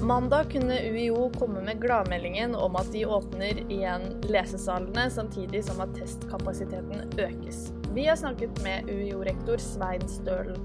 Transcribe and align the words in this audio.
Mandag 0.00 0.50
kunne 0.52 0.80
UiO 0.90 1.30
komme 1.38 1.62
med 1.64 1.80
gladmeldingen 1.80 2.54
om 2.54 2.76
at 2.76 2.90
de 2.92 3.06
åpner 3.06 3.62
igjen 3.72 4.04
lesesalene, 4.28 5.06
samtidig 5.10 5.62
som 5.64 5.80
at 5.80 5.96
testkapasiteten 5.96 7.16
økes. 7.16 7.70
Vi 7.96 8.04
har 8.10 8.20
snakket 8.20 8.60
med 8.66 8.92
UiO-rektor 8.92 9.56
Svein 9.56 10.04
Stølen. 10.10 10.60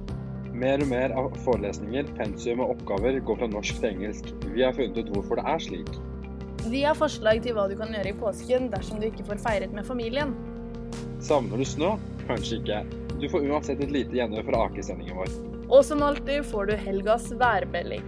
Mer 0.51 0.83
og 0.83 0.91
mer 0.91 1.15
av 1.15 1.31
forelesninger, 1.45 2.11
pensum 2.19 2.59
og 2.59 2.75
oppgaver 2.75 3.21
går 3.23 3.39
fra 3.39 3.51
norsk 3.55 3.79
til 3.79 3.93
engelsk. 3.93 4.35
Vi 4.51 4.67
har 4.67 4.75
funnet 4.75 4.99
ut 4.99 5.15
hvorfor 5.15 5.39
det 5.39 5.47
er 5.47 5.67
slik. 5.69 5.95
Vi 6.67 6.83
har 6.83 6.99
forslag 6.99 7.39
til 7.45 7.55
hva 7.55 7.69
du 7.71 7.79
kan 7.79 7.95
gjøre 7.95 8.11
i 8.11 8.19
påsken 8.19 8.67
dersom 8.73 8.99
du 8.99 9.07
ikke 9.07 9.29
får 9.31 9.39
feiret 9.47 9.71
med 9.71 9.87
familien. 9.87 10.35
Savner 11.19 11.57
du 11.57 11.65
snø? 11.67 11.97
Kanskje 12.27 12.61
ikke. 12.61 12.77
Du 13.19 13.25
får 13.27 13.43
uansett 13.51 13.81
et 13.83 13.91
lite 13.91 14.15
gjenhør 14.15 14.45
fra 14.47 14.59
Aker-sendingen 14.69 15.17
vår. 15.19 15.31
Og 15.67 15.81
som 15.83 15.99
alltid 16.05 16.45
får 16.47 16.69
du 16.69 16.75
helgas 16.79 17.25
værmelding. 17.41 18.05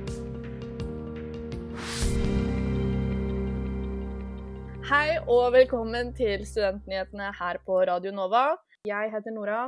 Hei 4.87 5.17
og 5.25 5.51
velkommen 5.57 6.13
til 6.15 6.45
Studentnyhetene 6.47 7.33
her 7.35 7.59
på 7.67 7.81
Radio 7.91 8.15
Nova. 8.15 8.45
Jeg 8.87 9.11
heter 9.11 9.35
Nora. 9.35 9.65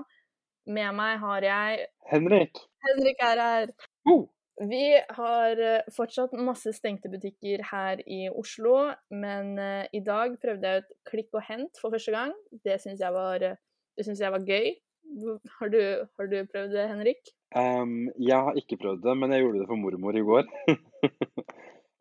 Med 0.64 0.96
meg 0.96 1.20
har 1.20 1.44
jeg 1.44 1.84
Henrik! 2.14 2.64
Henrik 2.88 3.28
er 3.28 3.44
her. 3.44 3.76
Oh. 4.08 4.24
Vi 4.62 5.02
har 5.10 5.58
eh, 5.58 5.82
fortsatt 5.96 6.34
masse 6.38 6.70
stengte 6.78 7.10
butikker 7.10 7.64
her 7.72 8.02
i 8.06 8.28
Oslo, 8.30 8.92
men 9.10 9.56
eh, 9.58 9.88
i 9.98 10.02
dag 10.06 10.36
prøvde 10.42 10.70
jeg 10.70 10.84
ut 10.84 10.92
klikk 11.10 11.34
og 11.40 11.46
hent 11.48 11.80
for 11.82 11.94
første 11.96 12.14
gang. 12.14 12.34
Det 12.66 12.78
syns 12.84 13.02
jeg, 13.02 13.14
var- 13.16 13.42
eh, 13.50 13.58
jeg 13.98 14.32
var 14.36 14.46
gøy. 14.46 14.70
Har 15.60 15.70
du, 15.74 15.80
har 16.20 16.30
du 16.30 16.38
prøvd 16.54 16.76
det, 16.78 16.86
Henrik? 16.90 17.34
Um, 17.58 18.08
jeg 18.18 18.38
har 18.46 18.56
ikke 18.58 18.78
prøvd 18.82 19.02
det, 19.04 19.18
men 19.18 19.34
jeg 19.34 19.44
gjorde 19.44 19.60
det 19.62 19.68
for 19.70 19.78
mormor 19.82 20.18
i 20.18 20.26
går. 20.26 20.48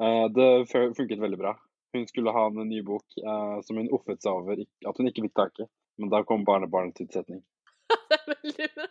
Det 0.02 0.46
funket 0.72 1.20
veldig 1.20 1.36
bra. 1.38 1.52
Hun 1.94 2.06
skulle 2.08 2.32
ha 2.34 2.46
en 2.48 2.64
ny 2.66 2.80
bok 2.82 3.04
som 3.62 3.76
hun 3.78 3.90
offet 3.94 4.18
seg 4.24 4.32
over 4.34 4.58
at 4.58 4.96
hun 4.98 5.06
ikke 5.06 5.22
fikk 5.28 5.36
tak 5.38 5.60
i. 5.62 5.66
Men 6.00 6.10
da 6.10 6.24
kom 6.26 6.42
barnebarnet 6.48 6.96
til 6.98 7.06
utsetning. 7.06 7.44
Det 8.10 8.16
er 8.16 8.24
veldig 8.32 8.68
bra. 8.74 8.88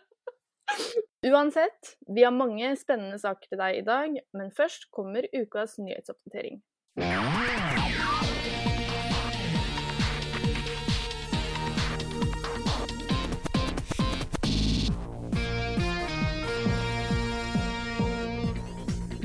Uansett, 1.26 1.94
vi 2.08 2.24
har 2.26 2.34
mange 2.34 2.72
spennende 2.80 3.18
saker 3.22 3.52
til 3.52 3.60
deg 3.60 3.78
i 3.78 3.86
dag, 3.86 4.18
men 4.36 4.50
først 4.54 4.88
kommer 4.94 5.28
ukas 5.32 5.78
nyhetsoppdatering. 5.82 6.60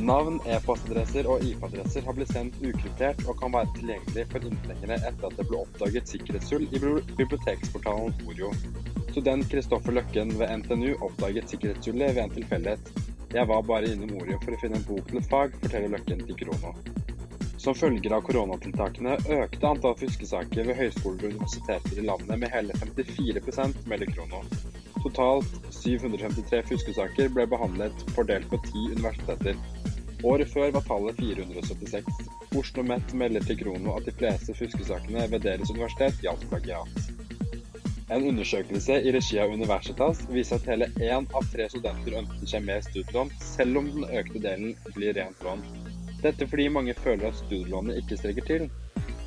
Navn, 0.07 0.37
e-postadresser 0.47 1.27
og 1.27 1.41
IP-adresser 1.43 2.05
har 2.07 2.15
blitt 2.15 2.29
sendt 2.31 2.55
ukryptert 2.63 3.25
og 3.27 3.41
kan 3.41 3.51
være 3.51 3.67
tilgjengelig 3.75 4.23
for 4.31 4.45
inntrengere 4.47 4.99
etter 5.01 5.25
at 5.27 5.35
det 5.35 5.45
ble 5.49 5.59
oppdaget 5.65 6.13
sikkerhetshull 6.13 6.63
i 6.63 6.79
biblioteksportalen 6.79 8.15
Orio. 8.23 8.53
Student 9.09 9.49
Kristoffer 9.51 9.97
Løkken 9.97 10.31
ved 10.39 10.53
NTNU 10.61 10.93
oppdaget 11.09 11.51
sikkerhetshullet 11.51 12.15
ved 12.15 12.23
en 12.23 12.37
tilfeldighet. 12.37 12.93
Jeg 13.35 13.51
var 13.51 13.67
bare 13.67 13.91
innom 13.91 14.15
Orio 14.21 14.39
for 14.45 14.55
å 14.55 14.61
finne 14.61 14.79
en 14.79 14.87
bok 14.87 15.11
til 15.11 15.19
et 15.19 15.27
fag, 15.33 15.59
forteller 15.65 15.91
Løkken 15.97 16.23
til 16.23 16.39
Krono. 16.39 16.71
Som 17.59 17.75
følger 17.75 18.15
av 18.15 18.23
koronatiltakene 18.29 19.17
økte 19.41 19.73
antall 19.73 19.99
fuskesaker 19.99 20.71
ved 20.71 20.79
høyskoler 20.85 21.25
og 21.25 21.35
universiteter 21.35 21.99
i 21.99 22.07
landet 22.07 22.45
med 22.45 22.55
hele 22.55 22.79
54% 22.79 23.83
melder 23.91 24.15
Krono. 24.15 24.45
Totalt 25.07 25.45
753 25.71 26.63
fuskesaker 26.67 27.29
ble 27.31 27.45
behandlet 27.47 28.01
fordelt 28.11 28.49
på 28.51 28.57
ti 28.65 28.81
universiteter. 28.91 29.55
Året 30.27 30.49
før 30.51 30.73
var 30.75 30.83
tallet 30.83 31.21
476. 31.21 32.09
Oslo 32.59 32.83
Met 32.83 33.13
melder 33.15 33.45
til 33.47 33.55
Krono 33.61 33.93
at 33.95 34.09
de 34.09 34.11
fleste 34.19 34.55
fuskesakene 34.57 35.29
ved 35.31 35.45
deres 35.45 35.71
universitet 35.71 36.19
gjaldt 36.25 36.43
plagiat. 36.51 36.99
En 38.11 38.27
undersøkelse 38.33 38.99
i 38.99 39.13
regi 39.15 39.39
av 39.39 39.53
Universitas 39.55 40.25
viser 40.33 40.59
at 40.59 40.67
hele 40.73 40.89
én 40.99 41.29
av 41.31 41.47
tre 41.53 41.69
studenter 41.71 42.19
ønsker 42.25 42.51
seg 42.51 42.67
mer 42.67 42.83
studielån, 42.83 43.31
selv 43.53 43.79
om 43.79 43.87
den 43.93 44.09
økte 44.11 44.43
delen 44.43 44.75
blir 44.91 45.15
rent 45.15 45.47
lån. 45.47 45.63
Dette 46.25 46.49
fordi 46.51 46.67
mange 46.67 46.97
føler 46.99 47.29
at 47.31 47.39
studielånet 47.45 48.03
ikke 48.03 48.19
strekker 48.19 48.51
til. 48.51 48.67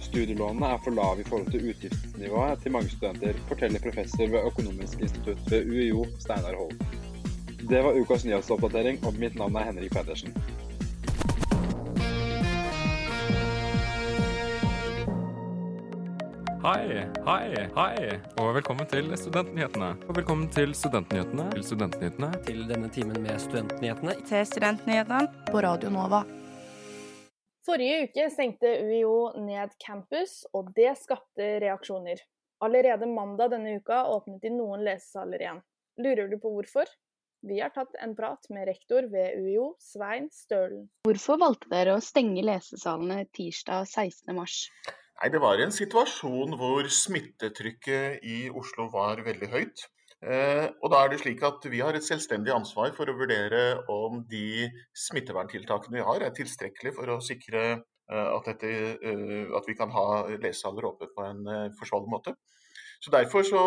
Studielånene 0.01 0.67
er 0.75 0.81
for 0.85 0.97
lave 0.97 1.21
i 1.21 1.29
forhold 1.29 1.51
til 1.53 1.69
utgiftsnivået 1.71 2.63
til 2.63 2.73
mange 2.73 2.89
studenter, 2.89 3.33
forteller 3.49 3.81
professor 3.85 4.27
ved 4.27 4.47
Økonomisk 4.47 5.01
institutt 5.01 5.51
ved 5.51 5.71
UiO, 5.71 6.07
Steinar 6.19 6.57
Holm. 6.57 6.81
Det 7.69 7.85
var 7.85 8.01
ukas 8.01 8.25
nyhetsoppdatering, 8.25 9.05
og 9.07 9.15
mitt 9.15 9.37
navn 9.37 9.57
er 9.57 9.69
Henrik 9.69 9.93
Pedersen. 9.93 10.35
Hei, 16.61 17.07
hei, 17.25 17.69
hei, 17.77 18.19
og 18.37 18.51
velkommen 18.55 18.89
til 18.89 19.07
Studentnyhetene. 19.17 19.95
Og 20.09 20.17
velkommen 20.17 20.49
til 20.53 20.75
Studentnyhetene. 20.75 21.47
Til 21.55 21.65
Studentnyhetene. 21.65 22.33
til 22.45 22.69
denne 22.69 22.89
timen 22.89 23.23
med 23.23 23.39
studentnyhetene. 23.39 24.13
til 24.29 24.47
studentnyhetene 24.47 25.29
på 25.53 25.61
Radio 25.61 25.91
Nova. 25.91 26.40
Forrige 27.67 28.07
uke 28.07 28.25
stengte 28.33 28.71
UiO 28.81 29.33
ned 29.45 29.75
campus, 29.85 30.47
og 30.57 30.71
det 30.77 30.95
skapte 30.97 31.49
reaksjoner. 31.61 32.23
Allerede 32.65 33.09
mandag 33.09 33.53
denne 33.53 33.75
uka 33.81 33.99
åpnet 34.09 34.41
de 34.41 34.53
noen 34.55 34.85
lesesaler 34.87 35.45
igjen. 35.45 35.61
Lurer 36.01 36.31
du 36.31 36.39
på 36.41 36.53
hvorfor? 36.55 36.89
Vi 37.45 37.61
har 37.61 37.73
tatt 37.73 37.95
en 38.01 38.15
prat 38.17 38.49
med 38.53 38.67
rektor 38.69 39.07
ved 39.13 39.37
UiO, 39.41 39.75
Svein 39.81 40.29
Stølen. 40.33 40.89
Hvorfor 41.05 41.41
valgte 41.41 41.71
dere 41.73 41.97
å 41.97 42.03
stenge 42.05 42.45
lesesalene 42.45 43.23
tirsdag 43.37 43.89
16. 43.89 44.35
mars? 44.37 44.57
Nei, 45.21 45.29
Det 45.29 45.41
var 45.41 45.61
en 45.61 45.73
situasjon 45.73 46.57
hvor 46.61 46.89
smittetrykket 46.89 48.25
i 48.25 48.43
Oslo 48.49 48.89
var 48.93 49.21
veldig 49.25 49.49
høyt. 49.53 49.89
Eh, 50.21 50.67
og 50.85 50.91
da 50.93 50.99
er 51.01 51.09
det 51.09 51.23
slik 51.23 51.41
at 51.49 51.65
Vi 51.73 51.79
har 51.81 51.97
et 51.97 52.05
selvstendig 52.05 52.53
ansvar 52.53 52.91
for 52.93 53.09
å 53.09 53.17
vurdere 53.17 53.81
om 53.89 54.19
de 54.29 54.69
smitteverntiltakene 55.07 55.97
vi 55.97 56.05
har 56.05 56.27
er 56.27 56.35
tilstrekkelige 56.37 56.93
for 56.99 57.09
å 57.15 57.23
sikre 57.25 57.63
eh, 57.73 58.29
at, 58.35 58.51
dette, 58.51 58.69
eh, 59.01 59.49
at 59.57 59.69
vi 59.69 59.79
kan 59.79 59.93
ha 59.95 60.27
lesesaler 60.35 60.91
åpne 60.91 61.09
på 61.15 61.25
en 61.25 61.73
forsvarlig 61.79 62.13
måte. 62.13 62.37
Så 63.01 63.13
Derfor 63.15 63.47
så 63.49 63.65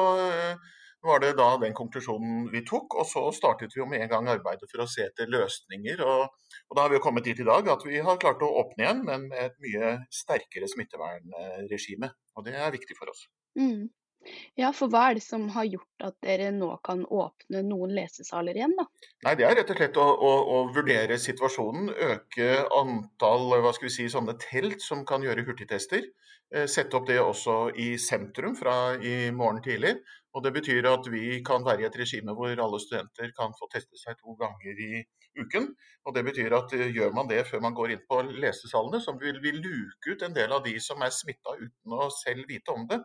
var 1.04 1.20
det 1.20 1.34
da 1.40 1.48
den 1.58 1.74
konklusjonen 1.76 2.46
vi 2.54 2.62
tok. 2.70 3.00
Og 3.02 3.10
så 3.10 3.24
startet 3.36 3.74
vi 3.74 3.82
jo 3.82 3.88
med 3.90 4.06
en 4.06 4.12
gang 4.12 4.30
arbeidet 4.32 4.70
for 4.70 4.84
å 4.84 4.88
se 4.90 5.08
etter 5.08 5.32
løsninger. 5.34 6.06
Og, 6.06 6.54
og 6.70 6.78
da 6.78 6.86
har 6.86 6.94
vi 6.94 7.00
jo 7.00 7.04
kommet 7.04 7.26
dit 7.28 7.42
i 7.42 7.48
dag 7.50 7.68
at 7.74 7.84
vi 7.88 7.98
har 8.06 8.22
klart 8.22 8.46
å 8.46 8.54
åpne 8.62 8.86
igjen, 8.86 9.04
men 9.10 9.28
med 9.34 9.50
et 9.50 9.58
mye 9.66 9.96
sterkere 10.14 10.70
smittevernregime. 10.70 12.14
Og 12.38 12.46
det 12.46 12.56
er 12.62 12.78
viktig 12.78 12.98
for 13.00 13.10
oss. 13.10 13.26
Mm. 13.60 13.90
Ja, 14.60 14.72
for 14.76 14.92
hva 14.94 15.10
er 15.10 15.18
det 15.18 15.24
som 15.26 15.46
har 15.56 15.68
gjort 15.68 16.06
at 16.08 16.16
dere 16.24 16.50
nå 16.56 16.70
kan 16.86 17.04
åpne 17.06 17.64
noen 17.68 17.94
lesesaler 17.98 18.58
igjen, 18.60 18.76
da? 18.80 18.88
Nei, 19.28 19.36
Det 19.40 19.48
er 19.48 19.58
rett 19.60 19.74
og 19.74 19.80
slett 19.80 20.00
å, 20.00 20.08
å, 20.08 20.34
å 20.56 20.60
vurdere 20.76 21.20
situasjonen, 21.20 21.92
øke 22.12 22.50
antall 22.80 23.50
hva 23.64 23.74
skal 23.76 23.90
vi 23.90 23.96
si, 23.98 24.10
sånne 24.12 24.38
telt 24.42 24.84
som 24.86 25.06
kan 25.10 25.26
gjøre 25.26 25.46
hurtigtester. 25.48 26.08
Eh, 26.54 26.68
Sette 26.70 27.00
opp 27.00 27.08
det 27.10 27.20
også 27.22 27.58
i 27.82 27.94
sentrum 27.98 28.56
fra 28.58 28.96
i 29.02 29.32
morgen 29.34 29.64
tidlig. 29.66 29.98
Og 30.34 30.44
Det 30.44 30.54
betyr 30.54 30.88
at 30.90 31.08
vi 31.14 31.42
kan 31.46 31.66
være 31.66 31.84
i 31.84 31.88
et 31.90 31.98
regime 31.98 32.34
hvor 32.34 32.50
alle 32.66 32.80
studenter 32.82 33.34
kan 33.38 33.54
få 33.58 33.70
teste 33.74 34.00
seg 34.02 34.18
to 34.18 34.34
ganger 34.40 34.80
i 34.82 35.04
uken. 35.38 35.70
Og 36.06 36.16
Det 36.16 36.24
betyr 36.26 36.56
at 36.58 36.74
eh, 36.78 36.90
gjør 36.94 37.14
man 37.18 37.30
det 37.30 37.44
før 37.50 37.62
man 37.66 37.78
går 37.78 37.96
inn 37.96 38.04
på 38.10 38.22
lesesalene, 38.32 39.02
så 39.02 39.16
vil 39.22 39.40
vi 39.44 39.56
luke 39.58 40.14
ut 40.14 40.26
en 40.26 40.36
del 40.36 40.54
av 40.54 40.66
de 40.66 40.76
som 40.82 41.02
er 41.02 41.14
smitta 41.14 41.58
uten 41.60 41.98
å 41.98 42.10
selv 42.14 42.50
vite 42.50 42.74
om 42.74 42.88
det. 42.90 43.02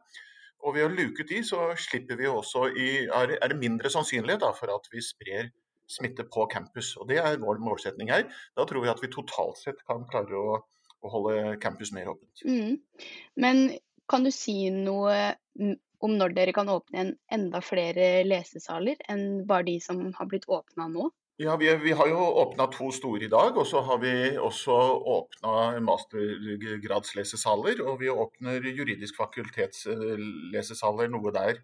Og 0.66 0.74
ved 0.74 0.88
å 0.88 0.90
luke 0.90 1.22
ut 1.22 1.30
de, 1.30 1.40
så 1.46 1.70
slipper 1.78 2.18
vi 2.18 2.28
også 2.30 2.66
i, 2.74 2.88
er, 3.06 3.34
det 3.38 3.58
mindre 3.60 3.90
sannsynlighet 3.92 4.42
da, 4.42 4.52
for 4.56 4.72
at 4.74 4.88
vi 4.92 5.02
sprer 5.04 5.52
smitte 5.88 6.26
på 6.28 6.46
campus. 6.52 6.94
Og 7.00 7.08
Det 7.08 7.20
er 7.22 7.40
vår 7.40 7.60
målsetning 7.64 8.10
her. 8.12 8.26
Da 8.58 8.66
tror 8.68 8.84
vi 8.84 8.92
at 8.92 9.02
vi 9.02 9.12
totalt 9.12 9.60
sett 9.60 9.80
kan 9.88 10.04
klare 10.10 10.36
å, 10.36 10.58
å 11.00 11.12
holde 11.14 11.56
campus 11.62 11.94
mer 11.96 12.10
åpent. 12.12 12.42
Mm. 12.44 12.80
Men 13.40 13.62
kan 14.10 14.26
du 14.26 14.32
si 14.34 14.68
noe 14.74 15.36
om 15.98 16.14
når 16.14 16.34
dere 16.36 16.54
kan 16.54 16.70
åpne 16.70 16.98
igjen 16.98 17.14
enda 17.34 17.60
flere 17.64 18.10
lesesaler 18.26 19.00
enn 19.10 19.44
bare 19.48 19.66
de 19.70 19.78
som 19.82 20.02
har 20.18 20.28
blitt 20.30 20.46
åpna 20.50 20.86
nå? 20.92 21.08
Ja, 21.40 21.56
vi, 21.56 21.76
vi 21.76 21.92
har 21.92 22.08
jo 22.10 22.18
åpna 22.18 22.64
to 22.66 22.88
store 22.90 23.22
i 23.24 23.30
dag, 23.30 23.54
og 23.54 23.66
så 23.70 23.78
har 23.86 24.00
vi 24.02 24.10
også 24.42 24.74
åpna 25.12 25.78
mastergradslesesaler. 25.86 27.78
Og 27.86 28.00
vi 28.00 28.08
åpner 28.10 28.66
juridisk 28.66 29.20
fakultets 29.20 29.84
eh, 29.86 31.04
noe 31.12 31.32
der 31.36 31.60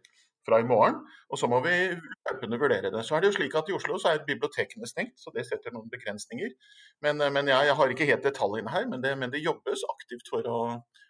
fra 0.47 0.61
i 0.63 0.69
morgen. 0.69 1.01
Og 1.27 1.43
så 1.43 1.51
må 1.51 1.59
vi 1.67 1.75
løpende 1.91 2.61
vurdere 2.63 2.95
det. 2.95 3.03
Så 3.03 3.17
er 3.17 3.25
det 3.25 3.33
jo 3.33 3.39
slik 3.41 3.59
at 3.59 3.67
I 3.67 3.75
Oslo 3.75 3.99
så 3.99 4.13
er 4.13 4.23
bibliotekene 4.29 4.87
stengt, 4.87 5.19
så 5.19 5.35
det 5.35 5.49
setter 5.49 5.75
noen 5.75 5.91
begrensninger. 5.91 6.55
Men, 7.03 7.19
men 7.35 7.51
jeg, 7.51 7.73
jeg 7.73 7.79
har 7.83 7.97
ikke 7.97 8.11
helt 8.13 8.31
detaljene 8.31 8.71
her, 8.77 8.87
men 8.95 9.03
det, 9.03 9.19
men 9.19 9.35
det 9.35 9.43
jobbes 9.43 9.83
aktivt 9.91 10.31
for 10.31 10.55
å, 10.55 10.61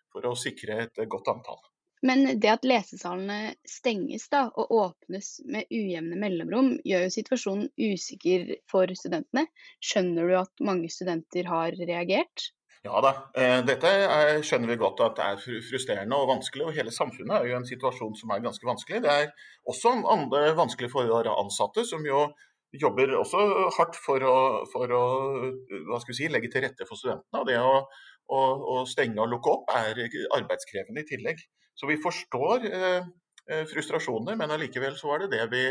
for 0.08 0.24
å 0.24 0.32
sikre 0.40 0.86
et 0.86 1.04
godt 1.04 1.28
antall. 1.36 1.60
Men 2.04 2.26
det 2.40 2.50
at 2.52 2.66
lesesalene 2.68 3.54
stenges 3.68 4.26
da, 4.32 4.44
og 4.60 4.72
åpnes 4.76 5.38
med 5.48 5.70
ujevne 5.72 6.18
mellomrom, 6.20 6.74
gjør 6.84 7.06
jo 7.06 7.14
situasjonen 7.14 7.70
usikker 7.80 8.58
for 8.70 8.92
studentene. 8.98 9.46
Skjønner 9.80 10.28
du 10.28 10.36
at 10.42 10.64
mange 10.68 10.90
studenter 10.92 11.48
har 11.48 11.78
reagert? 11.80 12.50
Ja 12.84 13.00
da, 13.00 13.14
eh, 13.40 13.62
dette 13.64 13.88
er, 13.88 14.42
skjønner 14.44 14.74
vi 14.74 14.76
godt 14.82 15.00
at 15.00 15.16
det 15.16 15.28
er 15.30 15.60
frustrerende 15.64 16.16
og 16.20 16.28
vanskelig. 16.28 16.66
og 16.68 16.76
Hele 16.76 16.92
samfunnet 16.92 17.38
er 17.38 17.48
jo 17.48 17.56
en 17.56 17.68
situasjon 17.70 18.18
som 18.20 18.34
er 18.34 18.44
ganske 18.44 18.68
vanskelig. 18.68 19.00
Det 19.06 19.12
er 19.12 19.30
også 19.72 19.94
andre 20.04 20.50
vanskelig 20.58 20.90
for 20.92 21.30
ansatte, 21.32 21.86
som 21.88 22.04
jo 22.04 22.26
jobber 22.76 23.16
også 23.16 23.40
hardt 23.78 23.96
for 24.04 24.28
å, 24.28 24.36
for 24.68 24.92
å 24.92 26.00
si, 26.10 26.28
legge 26.28 26.52
til 26.52 26.66
rette 26.66 26.84
for 26.84 27.00
studentene. 27.00 27.40
og 27.40 27.48
Det 27.48 27.56
å, 27.56 27.74
å, 28.28 28.40
å, 28.74 28.78
stenge 28.90 29.22
og 29.22 29.32
lukke 29.32 29.56
opp 29.56 29.72
er 29.72 30.04
arbeidskrevende 30.36 31.06
i 31.06 31.08
tillegg. 31.08 31.40
Så 31.74 31.86
vi 31.86 31.96
forstår 31.96 32.66
eh, 32.70 33.06
eh, 33.50 33.64
frustrasjoner, 33.70 34.36
men 34.36 34.50
allikevel 34.54 34.96
så 34.96 35.10
var 35.10 35.24
det 35.24 35.32
det 35.34 35.46
vi 35.52 35.64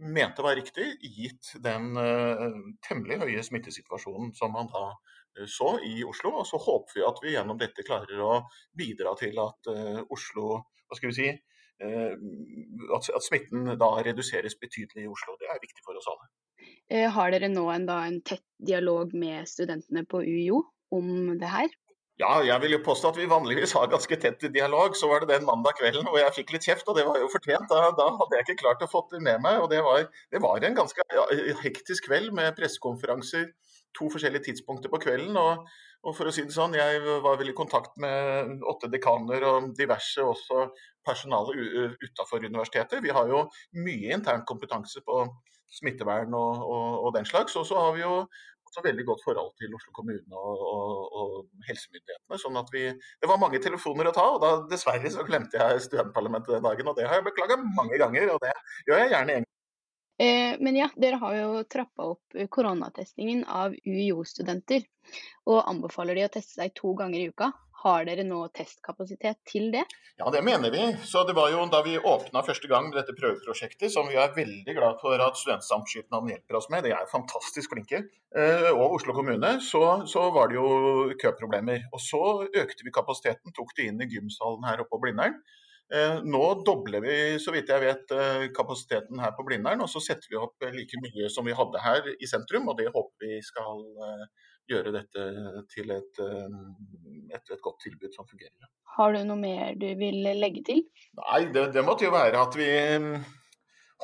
mente 0.00 0.44
var 0.44 0.56
riktig, 0.56 0.86
gitt 1.02 1.54
den 1.64 1.96
eh, 2.00 2.58
temmelig 2.86 3.20
høye 3.24 3.44
smittesituasjonen 3.44 4.34
som 4.36 4.52
man 4.56 4.70
da 4.72 4.90
så 5.48 5.76
i 5.86 6.00
Oslo. 6.04 6.34
Og 6.40 6.48
så 6.48 6.58
håper 6.60 6.98
vi 6.98 7.06
at 7.06 7.20
vi 7.24 7.36
gjennom 7.36 7.58
dette 7.60 7.86
klarer 7.86 8.20
å 8.24 8.32
bidra 8.76 9.14
til 9.16 9.38
at 9.40 9.68
Oslo 10.10 10.48
hva 10.58 10.98
skal 10.98 11.12
vi 11.12 11.14
si, 11.14 11.28
at, 11.78 13.06
smitten 13.22 13.70
da 13.78 13.90
reduseres 14.02 14.58
betydelig 14.58 15.04
i 15.04 15.08
Oslo. 15.08 15.36
Det 15.38 15.46
er 15.46 15.62
viktig 15.62 15.86
for 15.86 16.00
oss 16.00 16.10
alle. 16.10 16.26
Har 17.14 17.30
dere 17.30 17.48
nå 17.48 17.62
en, 17.70 17.86
da, 17.86 18.00
en 18.10 18.18
tett 18.26 18.42
dialog 18.58 19.14
med 19.14 19.46
studentene 19.48 20.02
på 20.10 20.24
UiO 20.26 20.64
om 20.98 21.38
det 21.38 21.54
her? 21.54 21.70
Ja, 22.20 22.34
jeg 22.44 22.60
vil 22.60 22.74
jo 22.74 22.82
påstå 22.84 23.14
at 23.14 23.18
vi 23.18 23.28
vanligvis 23.30 23.72
har 23.78 23.88
ganske 23.88 24.16
tett 24.20 24.42
dialog. 24.52 24.96
Så 24.98 25.08
var 25.08 25.22
det 25.24 25.30
den 25.32 25.46
mandag 25.48 25.78
kvelden 25.78 26.04
hvor 26.04 26.20
jeg 26.20 26.34
fikk 26.36 26.52
litt 26.52 26.66
kjeft, 26.68 26.88
og 26.92 26.98
det 26.98 27.06
var 27.08 27.16
jo 27.22 27.30
fortjent. 27.32 27.70
Da, 27.70 27.94
da 27.96 28.08
hadde 28.12 28.36
jeg 28.36 28.46
ikke 28.46 28.62
klart 28.66 28.84
å 28.84 28.90
få 28.90 29.06
det 29.12 29.22
med 29.24 29.40
meg. 29.44 29.60
og 29.62 29.70
Det 29.72 29.80
var, 29.86 30.04
det 30.32 30.42
var 30.44 30.66
en 30.66 30.76
ganske 30.76 31.06
hektisk 31.64 32.10
kveld 32.10 32.34
med 32.36 32.52
pressekonferanser 32.58 33.48
to 33.96 34.10
forskjellige 34.12 34.50
tidspunkter 34.50 34.92
på 34.92 35.00
kvelden. 35.06 35.38
og 35.40 35.64
og 36.00 36.14
for 36.16 36.28
å 36.28 36.32
si 36.32 36.46
det 36.48 36.54
sånn, 36.54 36.72
Jeg 36.78 37.00
var 37.20 37.36
vel 37.36 37.50
i 37.52 37.56
kontakt 37.56 37.96
med 38.00 38.62
åtte 38.64 38.88
dekaner 38.88 39.44
og 39.44 39.72
diverse 39.76 40.22
også 40.24 40.70
personale 41.04 41.52
utafor 42.00 42.44
universitetet. 42.44 43.02
Vi 43.04 43.12
har 43.12 43.28
jo 43.28 43.42
mye 43.76 44.14
intern 44.16 44.46
kompetanse 44.48 45.02
på 45.04 45.26
smittevern 45.70 46.32
og, 46.34 46.62
og, 46.64 47.04
og 47.04 47.12
den 47.18 47.28
slags. 47.28 47.56
Og 47.60 47.66
så 47.68 47.76
har 47.76 47.92
vi 47.92 48.00
jo 48.00 48.14
også 48.70 48.84
veldig 48.86 49.06
godt 49.08 49.22
forhold 49.26 49.52
til 49.58 49.74
Oslo 49.74 49.92
kommune 49.96 50.38
og, 50.38 51.04
og 51.20 51.68
helsemyndighetene. 51.68 52.40
sånn 52.40 52.58
at 52.60 52.70
vi, 52.72 52.86
Det 53.20 53.30
var 53.30 53.40
mange 53.42 53.60
telefoner 53.62 54.10
å 54.10 54.14
ta, 54.14 54.26
og 54.36 54.42
da 54.44 54.50
dessverre 54.70 55.10
så 55.10 55.26
glemte 55.26 55.58
jeg 55.58 55.86
studentparlamentet 55.88 56.56
den 56.56 56.66
dagen. 56.66 56.90
og 56.90 56.98
Det 56.98 57.08
har 57.08 57.18
jeg 57.18 57.30
beklaga 57.30 57.58
mange 57.62 57.98
ganger, 57.98 58.34
og 58.34 58.44
det 58.44 58.54
gjør 58.88 59.02
jeg 59.02 59.14
gjerne 59.14 59.38
en. 59.40 59.48
Eh, 60.20 60.54
men 60.60 60.76
ja, 60.76 60.90
dere 61.00 61.18
har 61.22 61.36
jo 61.38 61.62
trappa 61.64 62.10
opp 62.12 62.40
koronatestingen 62.52 63.42
av 63.48 63.74
UiO-studenter, 63.86 64.84
og 65.48 65.64
anbefaler 65.64 66.18
de 66.18 66.26
å 66.28 66.32
teste 66.32 66.60
seg 66.60 66.74
to 66.76 66.94
ganger 66.98 67.24
i 67.24 67.30
uka. 67.32 67.50
Har 67.80 68.04
dere 68.04 68.26
nå 68.28 68.42
testkapasitet 68.52 69.38
til 69.48 69.70
det? 69.72 69.86
Ja, 70.20 70.28
det 70.34 70.42
mener 70.44 70.72
vi. 70.74 70.82
Så 71.08 71.22
det 71.24 71.32
var 71.38 71.48
jo 71.48 71.62
da 71.72 71.78
vi 71.86 71.94
åpna 71.96 72.42
første 72.44 72.68
gang 72.68 72.90
dette 72.92 73.14
prøveprosjektet, 73.16 73.88
som 73.94 74.10
vi 74.10 74.18
er 74.20 74.34
veldig 74.36 74.74
glad 74.76 74.98
for 75.00 75.22
at 75.24 75.38
Studentsamskipnaden 75.40 76.28
hjelper 76.34 76.58
oss 76.58 76.68
med, 76.72 76.84
de 76.84 76.92
er 76.92 77.08
fantastisk 77.08 77.72
flinke, 77.72 78.02
eh, 78.36 78.68
og 78.74 78.98
Oslo 78.98 79.16
kommune, 79.16 79.54
så, 79.64 79.84
så 80.04 80.26
var 80.34 80.52
det 80.52 80.58
jo 80.58 80.68
køproblemer. 81.22 81.88
Og 81.96 82.04
så 82.04 82.22
økte 82.44 82.84
vi 82.84 82.92
kapasiteten, 82.92 83.56
tok 83.56 83.72
det 83.78 83.88
inn 83.88 84.04
i 84.04 84.10
gymsalen 84.12 84.68
her 84.68 84.84
oppe 84.84 84.98
på 84.98 85.00
Blindern. 85.06 85.40
Eh, 85.88 86.20
nå 86.20 86.44
dobler 86.68 87.00
vi 87.06 87.16
så 87.40 87.56
vidt 87.56 87.72
jeg 87.72 87.86
vet, 87.86 88.12
eh, 88.12 88.46
kapasiteten 88.60 89.24
her 89.24 89.32
på 89.38 89.48
Blindern, 89.48 89.80
og 89.80 89.88
så 89.88 90.04
setter 90.04 90.28
vi 90.28 90.42
opp 90.42 90.68
like 90.76 91.00
mye 91.00 91.32
som 91.32 91.48
vi 91.48 91.56
hadde 91.56 91.80
her 91.80 92.12
i 92.12 92.28
sentrum. 92.28 92.68
og 92.68 92.76
Det 92.76 92.92
håper 92.92 93.24
vi 93.24 93.40
skal 93.40 93.86
gjøre 94.74 94.94
dette 94.94 95.26
til 95.72 95.90
et, 95.94 96.22
et, 96.22 97.42
et 97.42 97.62
godt 97.64 97.82
tilbud 97.84 98.14
som 98.14 98.28
fungerer. 98.28 98.70
Har 98.96 99.14
du 99.14 99.20
noe 99.26 99.38
mer 99.38 99.76
du 99.78 99.86
vil 99.98 100.24
legge 100.38 100.64
til? 100.66 100.82
Nei, 101.20 101.44
det, 101.54 101.70
det 101.76 101.84
måtte 101.86 102.06
jo 102.08 102.14
være 102.14 102.40
at 102.42 102.58
vi 102.58 102.70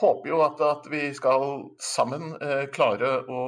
håper 0.00 0.28
jo 0.28 0.40
at, 0.44 0.60
at 0.60 0.88
vi 0.92 1.02
skal 1.16 1.44
sammen 1.82 2.34
eh, 2.36 2.66
klare 2.72 3.12
å 3.32 3.42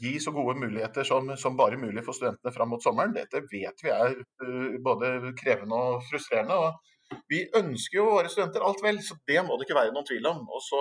gi 0.00 0.14
så 0.22 0.32
gode 0.32 0.56
muligheter 0.60 1.04
som, 1.04 1.28
som, 1.36 1.58
bare 1.58 1.80
mulig 1.80 2.04
for 2.06 2.16
studentene 2.16 2.54
fram 2.54 2.72
mot 2.72 2.84
sommeren. 2.84 3.12
Dette 3.16 3.44
vet 3.50 3.84
vi 3.84 3.92
er 3.92 4.16
uh, 4.16 4.78
både 4.84 5.34
krevende 5.38 5.76
og 5.76 6.06
frustrerende. 6.08 6.56
og 6.56 7.18
vi 7.28 7.44
ønsker 7.56 8.00
jo 8.00 8.08
våre 8.10 8.32
studenter 8.32 8.64
alt 8.64 8.82
vel, 8.84 9.00
så 9.04 9.16
det 9.28 9.40
må 9.44 9.56
det 9.56 9.68
ikke 9.68 9.78
være 9.78 9.92
noen 9.94 10.08
tvil 10.08 10.28
om. 10.28 10.42
Og 10.52 10.64
så 10.64 10.80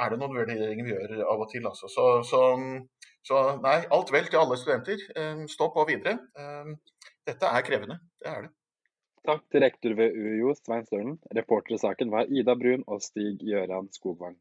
er 0.00 0.12
det 0.12 0.20
noen 0.20 0.36
vurderinger 0.36 0.88
vi 0.88 0.92
gjør 0.92 1.22
av 1.32 1.44
og 1.44 1.48
til, 1.52 1.68
altså. 1.68 1.88
Så, 1.92 2.08
så, 2.28 2.42
så 3.26 3.42
nei, 3.62 3.78
alt 3.94 4.10
vel 4.14 4.26
til 4.30 4.40
alle 4.40 4.58
studenter. 4.60 5.04
Stå 5.50 5.70
på 5.74 5.86
videre. 5.88 6.18
Dette 7.26 7.50
er 7.54 7.66
krevende, 7.66 8.00
det 8.22 8.30
er 8.32 8.46
det. 8.46 8.52
Takk 9.22 9.44
til 9.54 9.62
rektor 9.62 9.92
ved 9.94 10.16
UiO, 10.18 10.50
Svein 10.58 10.86
Stølen. 10.88 11.18
Reportere 11.36 11.78
i 11.78 11.82
saken 11.82 12.10
var 12.10 12.26
Ida 12.26 12.56
Brun 12.58 12.82
og 12.90 13.04
Stig 13.04 13.38
Gjøran 13.46 13.86
Skogvang. 13.94 14.34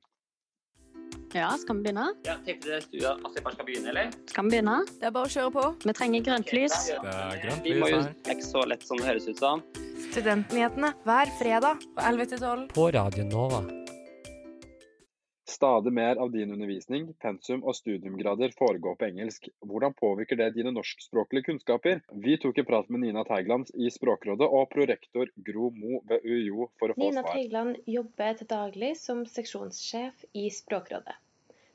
Ja, 1.36 1.52
skal 1.58 1.78
vi 1.78 1.86
begynne? 1.86 2.08
Ja, 2.26 2.36
Tenkte 2.44 2.68
dere 2.68 3.12
at 3.14 3.36
jeg 3.38 3.44
bare 3.46 3.54
skal 3.56 3.68
begynne, 3.68 3.92
eller? 3.94 4.10
Skal 4.28 4.48
vi 4.48 4.56
begynne? 4.56 4.80
Det 5.00 5.08
er 5.08 5.14
bare 5.16 5.30
å 5.30 5.32
kjøre 5.32 5.54
på. 5.56 5.68
Vi 5.86 5.94
trenger 5.96 6.26
grønt 6.26 6.56
lys. 6.58 6.80
Det 6.90 7.14
er 7.14 7.38
grønt 7.46 7.68
Vi 7.68 7.76
må 7.78 7.88
lys 7.88 7.94
jo 7.94 8.02
her. 8.02 8.16
Det 8.18 8.34
er 8.34 8.40
ikke 8.40 8.50
så 8.50 8.64
lett 8.68 8.88
som 8.88 9.00
det 9.00 9.08
høres 9.08 9.30
ut 9.30 9.44
som. 9.44 9.62
Studentnyhetene 10.10 10.96
hver 11.06 11.36
fredag 11.40 11.86
på 11.86 12.10
11 12.10 12.34
til 12.34 12.44
12. 12.44 12.66
På 12.76 12.90
Radio 12.98 13.30
Nova. 13.30 13.62
Stadig 15.50 15.94
mer 15.94 16.16
av 16.16 16.32
din 16.32 16.52
undervisning, 16.54 17.08
pensum 17.14 17.64
og 17.64 17.76
studiumgrader 17.76 18.54
foregår 18.58 18.96
på 18.96 19.08
engelsk. 19.08 19.48
Hvordan 19.66 19.96
påvirker 19.98 20.38
det 20.38 20.52
dine 20.58 20.72
norskspråklige 20.76 21.48
kunnskaper? 21.50 22.04
Vi 22.26 22.38
tok 22.44 22.62
en 22.62 22.68
prat 22.70 22.90
med 22.94 23.02
Nina 23.06 23.24
Teigland 23.28 23.72
i 23.74 23.90
Språkrådet 23.92 24.48
og 24.48 24.70
prorektor 24.70 25.32
Gro 25.50 25.72
Mo 25.76 26.04
ved 26.12 26.24
UiO 26.24 26.70
for 26.80 26.94
å 26.94 26.98
få 26.98 27.04
Nina 27.08 27.26
svar. 27.26 27.34
Teigland 27.36 27.82
jobber 27.98 28.38
til 28.40 28.52
daglig 28.54 28.94
som 29.02 29.26
seksjonssjef 29.26 30.26
i 30.38 30.48
Språkrådet. 30.54 31.18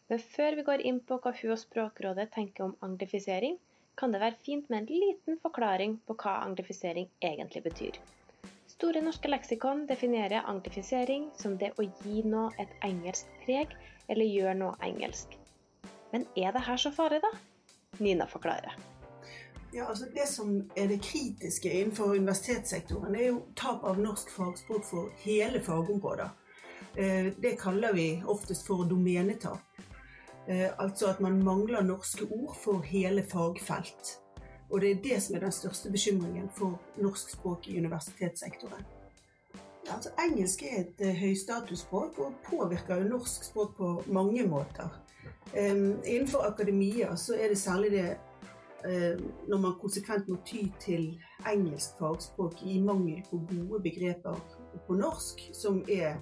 Men 0.09 0.23
før 0.23 0.57
vi 0.61 0.67
går 0.71 0.85
inn 0.89 1.01
på 1.03 1.19
hva 1.19 1.35
hun 1.35 1.55
og 1.57 1.62
Språkrådet 1.62 2.31
tenker 2.39 2.69
om 2.69 2.77
anglifisering, 2.87 3.59
kan 3.99 4.12
det 4.15 4.23
være 4.23 4.45
fint 4.47 4.71
med 4.71 4.85
en 4.85 5.01
liten 5.03 5.41
forklaring 5.43 5.99
på 6.07 6.15
hva 6.23 6.39
anglifisering 6.45 7.11
egentlig 7.25 7.65
betyr. 7.67 7.99
Store 8.76 9.00
norske 9.00 9.28
leksikon 9.28 9.87
definerer 9.88 10.44
anglifisering 10.44 11.31
som 11.40 11.55
det 11.56 11.70
å 11.81 11.84
gi 12.02 12.20
noe 12.28 12.50
et 12.61 12.75
engelsk 12.84 13.31
preg, 13.46 13.70
eller 14.12 14.28
gjøre 14.28 14.52
noe 14.59 14.75
engelsk. 14.85 15.33
Men 16.12 16.26
er 16.37 16.52
det 16.52 16.61
her 16.66 16.76
så 16.83 16.92
farlig, 16.92 17.23
da? 17.25 17.30
Nina 18.04 18.26
forklarer. 18.28 18.76
Ja, 19.73 19.87
altså 19.88 20.11
Det 20.12 20.26
som 20.28 20.59
er 20.76 20.90
det 20.92 21.00
kritiske 21.00 21.73
innenfor 21.73 22.18
universitetssektoren, 22.21 23.16
er 23.16 23.30
jo 23.30 23.38
tap 23.56 23.85
av 23.85 23.97
norsk 23.97 24.28
fagspråk 24.37 24.85
for 24.85 25.09
hele 25.25 25.64
fagområder. 25.64 26.28
Eh, 26.97 27.33
Det 27.33 27.56
kaller 27.59 27.97
vi 27.97 28.23
oftest 28.26 28.66
for 28.66 28.85
domenetap. 28.85 29.64
Eh, 30.49 30.68
Altså 30.78 31.06
at 31.06 31.21
man 31.21 31.42
mangler 31.42 31.80
norske 31.80 32.28
ord 32.30 32.56
for 32.61 32.85
hele 32.85 33.23
fagfelt. 33.23 34.18
Og 34.70 34.80
det 34.80 34.90
er 34.90 35.02
det 35.02 35.23
som 35.23 35.37
er 35.37 35.46
den 35.46 35.54
største 35.54 35.90
bekymringen 35.90 36.49
for 36.54 36.80
norsk 36.99 37.30
språk 37.30 37.68
i 37.68 37.78
universitetssektoren. 37.78 38.87
Altså, 39.94 40.11
engelsk 40.18 40.62
er 40.62 40.80
et 40.80 41.02
uh, 41.06 41.12
høystatusspråk 41.14 42.18
og 42.18 42.32
påvirker 42.49 43.02
jo 43.02 43.11
norsk 43.12 43.44
språk 43.44 43.76
på 43.76 43.90
mange 44.11 44.46
måter. 44.49 44.90
Um, 45.54 46.02
innenfor 46.04 46.42
akademia 46.49 47.14
så 47.16 47.37
er 47.38 47.49
det 47.49 47.58
særlig 47.58 47.90
det 47.90 48.16
uh, 48.87 49.23
når 49.49 49.62
man 49.62 49.78
konsekvent 49.80 50.28
må 50.28 50.40
ty 50.46 50.66
til 50.82 51.12
engelsk 51.46 51.94
fagspråk 52.00 52.66
i 52.66 52.80
mangel 52.82 53.23
på 53.30 53.38
gode 53.46 53.82
begreper 53.82 54.42
på 54.88 54.99
norsk, 54.99 55.46
som 55.54 55.85
er 55.88 56.18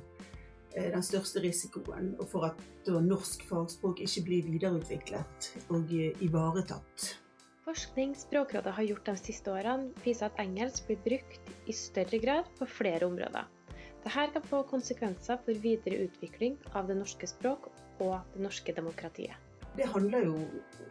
uh, 0.77 0.93
den 0.93 1.03
største 1.03 1.41
risikoen 1.41 2.15
for 2.29 2.51
at 2.53 2.61
norsk 2.85 3.49
fagspråk 3.49 4.05
ikke 4.05 4.29
blir 4.29 4.49
videreutviklet 4.53 5.55
og 5.73 5.93
ivaretatt. 6.21 7.24
Forskning 7.65 8.11
Språkrådet 8.17 8.75
har 8.77 8.85
gjort 8.85 9.07
de 9.07 9.13
siste 9.17 9.49
årene, 9.49 9.89
viser 10.05 10.29
at 10.29 10.41
engelsk 10.43 10.85
blir 10.85 10.99
brukt 11.01 11.47
i 11.65 11.73
større 11.73 12.19
grad 12.21 12.51
på 12.59 12.67
flere 12.69 13.07
områder. 13.09 13.47
Dette 14.05 14.25
kan 14.35 14.45
få 14.45 14.59
konsekvenser 14.69 15.39
for 15.47 15.63
videre 15.65 16.03
utvikling 16.05 16.59
av 16.77 16.91
det 16.91 16.99
norske 16.99 17.25
språk 17.31 17.71
og 18.05 18.19
det 18.35 18.45
norske 18.45 18.75
demokratiet. 18.77 19.41
Det 19.79 19.89
handler 19.95 20.27
jo 20.29 20.37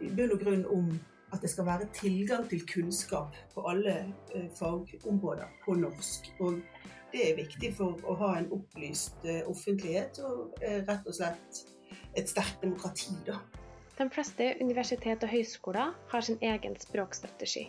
i 0.02 0.10
bunn 0.10 0.34
og 0.34 0.42
grunn 0.42 0.66
om 0.74 0.90
at 1.30 1.46
det 1.46 1.54
skal 1.54 1.70
være 1.70 1.92
tilgang 1.94 2.50
til 2.50 2.66
kunnskap 2.66 3.38
på 3.54 3.70
alle 3.70 3.94
eh, 4.34 4.50
fagområder 4.58 5.54
på 5.62 5.78
norsk. 5.78 6.32
Og 6.42 6.58
det 7.14 7.28
er 7.28 7.38
viktig 7.38 7.76
for 7.78 8.02
å 8.02 8.18
ha 8.18 8.32
en 8.40 8.50
opplyst 8.50 9.30
eh, 9.30 9.44
offentlighet 9.46 10.18
og 10.26 10.58
eh, 10.66 10.82
rett 10.90 11.06
og 11.06 11.22
slett 11.22 11.68
et 12.18 12.34
sterkt 12.34 12.66
demokrati, 12.66 13.14
da. 13.30 13.38
De 13.98 14.08
fleste 14.10 14.46
universitet 14.62 15.22
og 15.22 15.30
høyskoler 15.30 15.92
har 16.10 16.26
sin 16.26 16.40
egen 16.42 16.74
språkstrategi. 16.82 17.68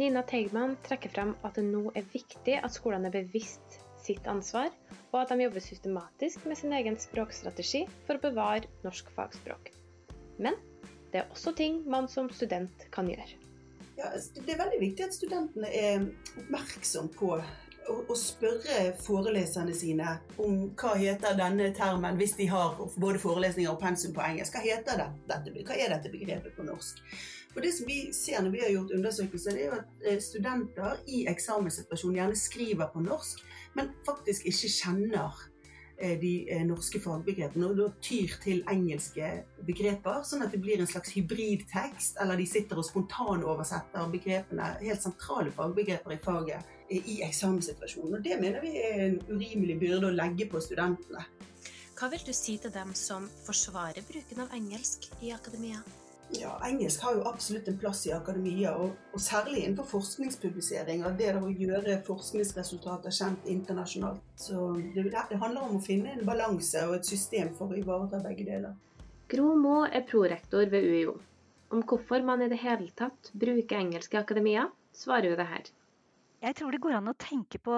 Nina 0.00 0.22
Teigman 0.24 0.78
trekker 0.86 1.12
frem 1.12 1.34
at 1.44 1.58
det 1.58 1.66
nå 1.66 1.90
er 1.98 2.06
viktig 2.12 2.54
at 2.56 2.72
skolene 2.72 3.10
er 3.10 3.16
bevisst 3.18 3.80
sitt 4.00 4.28
ansvar, 4.30 4.70
og 5.10 5.18
at 5.20 5.34
de 5.34 5.42
jobber 5.42 5.64
systematisk 5.64 6.46
med 6.48 6.56
sin 6.56 6.72
egen 6.72 6.96
språkstrategi 7.02 7.82
for 8.06 8.16
å 8.16 8.22
bevare 8.22 8.70
norsk 8.86 9.10
fagspråk. 9.16 9.68
Men 10.40 10.56
det 11.12 11.20
er 11.20 11.32
også 11.34 11.52
ting 11.58 11.82
man 11.90 12.08
som 12.08 12.30
student 12.32 12.88
kan 12.94 13.10
gjøre. 13.10 13.28
Ja, 13.98 14.12
det 14.14 14.54
er 14.54 14.60
veldig 14.62 14.80
viktig 14.80 15.08
at 15.08 15.16
studentene 15.16 15.68
er 15.74 16.04
oppmerksom 16.44 17.10
på 17.18 17.34
å 17.88 18.16
spørre 18.18 18.92
foreleserne 19.02 19.74
sine 19.76 20.14
om 20.40 20.68
hva 20.78 20.94
heter 20.98 21.36
denne 21.38 21.70
termen, 21.76 22.18
hvis 22.20 22.36
de 22.38 22.48
har 22.50 22.78
både 22.96 23.20
forelesninger 23.22 23.72
og 23.72 23.80
pensum 23.82 24.14
på 24.16 24.24
engelsk. 24.24 24.54
Hva 24.56 24.64
heter 24.64 25.02
dette? 25.02 25.52
Hva 25.64 25.76
er 25.76 25.94
dette 25.94 26.12
begrepet 26.12 26.56
på 26.56 26.66
norsk? 26.68 27.02
For 27.54 27.64
det 27.64 27.72
som 27.74 27.88
vi 27.88 28.00
ser 28.14 28.42
når 28.44 28.54
vi 28.54 28.62
har 28.62 28.74
gjort 28.74 28.94
undersøkelser, 28.98 29.56
det 29.56 29.66
er 29.66 29.76
at 29.80 30.06
eh, 30.06 30.18
studenter 30.22 30.98
i 31.08 31.24
eksamenssituasjonen 31.30 32.20
gjerne 32.20 32.38
skriver 32.38 32.90
på 32.92 33.02
norsk, 33.02 33.40
men 33.78 33.94
faktisk 34.06 34.46
ikke 34.50 34.70
kjenner 34.74 35.46
Eh, 36.00 36.18
de 36.20 36.46
eh, 36.50 36.60
norske 36.62 37.00
fagbegrepene 37.02 37.66
og 37.66 37.78
da 37.80 37.88
tyr 38.06 38.36
til 38.38 38.60
engelske 38.70 39.32
begreper, 39.66 40.20
sånn 40.22 40.44
at 40.44 40.52
det 40.54 40.60
blir 40.62 40.78
en 40.78 40.86
slags 40.86 41.10
hybridtekst, 41.16 42.20
eller 42.22 42.38
de 42.38 42.44
sitter 42.46 42.78
og 42.78 42.86
spontanoversetter 42.86 44.12
begrepene, 44.12 44.68
helt 44.78 45.02
sentrale 45.02 45.50
fagbegreper 45.56 46.14
i 46.14 46.20
faget 46.22 46.77
i 46.90 47.20
eksamenssituasjonen. 47.26 48.18
Og 48.18 48.22
Det 48.24 48.40
mener 48.40 48.64
vi 48.64 48.74
er 48.80 49.04
en 49.06 49.20
urimelig 49.28 49.78
byrde 49.80 50.08
å 50.08 50.16
legge 50.16 50.48
på 50.50 50.60
studentene. 50.64 51.24
Hva 51.98 52.10
vil 52.12 52.22
du 52.26 52.32
si 52.32 52.54
til 52.62 52.70
dem 52.70 52.92
som 52.94 53.26
forsvarer 53.46 54.04
bruken 54.06 54.44
av 54.44 54.52
engelsk 54.54 55.08
i 55.20 55.32
akademia? 55.34 55.82
Ja, 56.30 56.58
Engelsk 56.66 57.02
har 57.02 57.14
jo 57.16 57.22
absolutt 57.24 57.68
en 57.70 57.78
plass 57.80 58.02
i 58.06 58.10
akademia, 58.12 58.74
og, 58.76 58.96
og 59.16 59.20
særlig 59.24 59.62
innenfor 59.62 59.86
forskningspublisering. 59.94 61.00
Av 61.08 61.16
Det 61.16 61.30
å 61.38 61.48
gjøre 61.48 61.96
forskningsresultater 62.04 63.14
kjent 63.16 63.48
internasjonalt. 63.48 64.20
Så 64.36 64.74
det, 64.94 65.06
det 65.08 65.40
handler 65.40 65.64
om 65.64 65.78
å 65.78 65.84
finne 65.84 66.12
en 66.12 66.28
balanse 66.28 66.84
og 66.84 66.98
et 66.98 67.08
system 67.08 67.54
for 67.56 67.72
å 67.72 67.80
ivareta 67.80 68.20
begge 68.20 68.44
deler. 68.44 68.76
Gro 69.32 69.54
Må 69.56 69.80
er 69.86 70.04
prorektor 70.08 70.68
ved 70.68 70.84
UiO. 70.84 71.16
Om 71.72 71.82
hvorfor 71.88 72.22
man 72.24 72.44
i 72.44 72.52
det 72.52 72.60
hele 72.60 72.92
tatt 72.96 73.32
bruker 73.32 73.80
engelsk 73.80 74.14
i 74.14 74.20
akademia, 74.20 74.68
svarer 74.96 75.32
hun 75.32 75.40
det 75.40 75.48
her. 75.48 75.72
Jeg 76.38 76.54
tror 76.54 76.70
det 76.70 76.82
går 76.82 76.98
an 77.00 77.10
å 77.10 77.18
tenke 77.18 77.58
på 77.58 77.74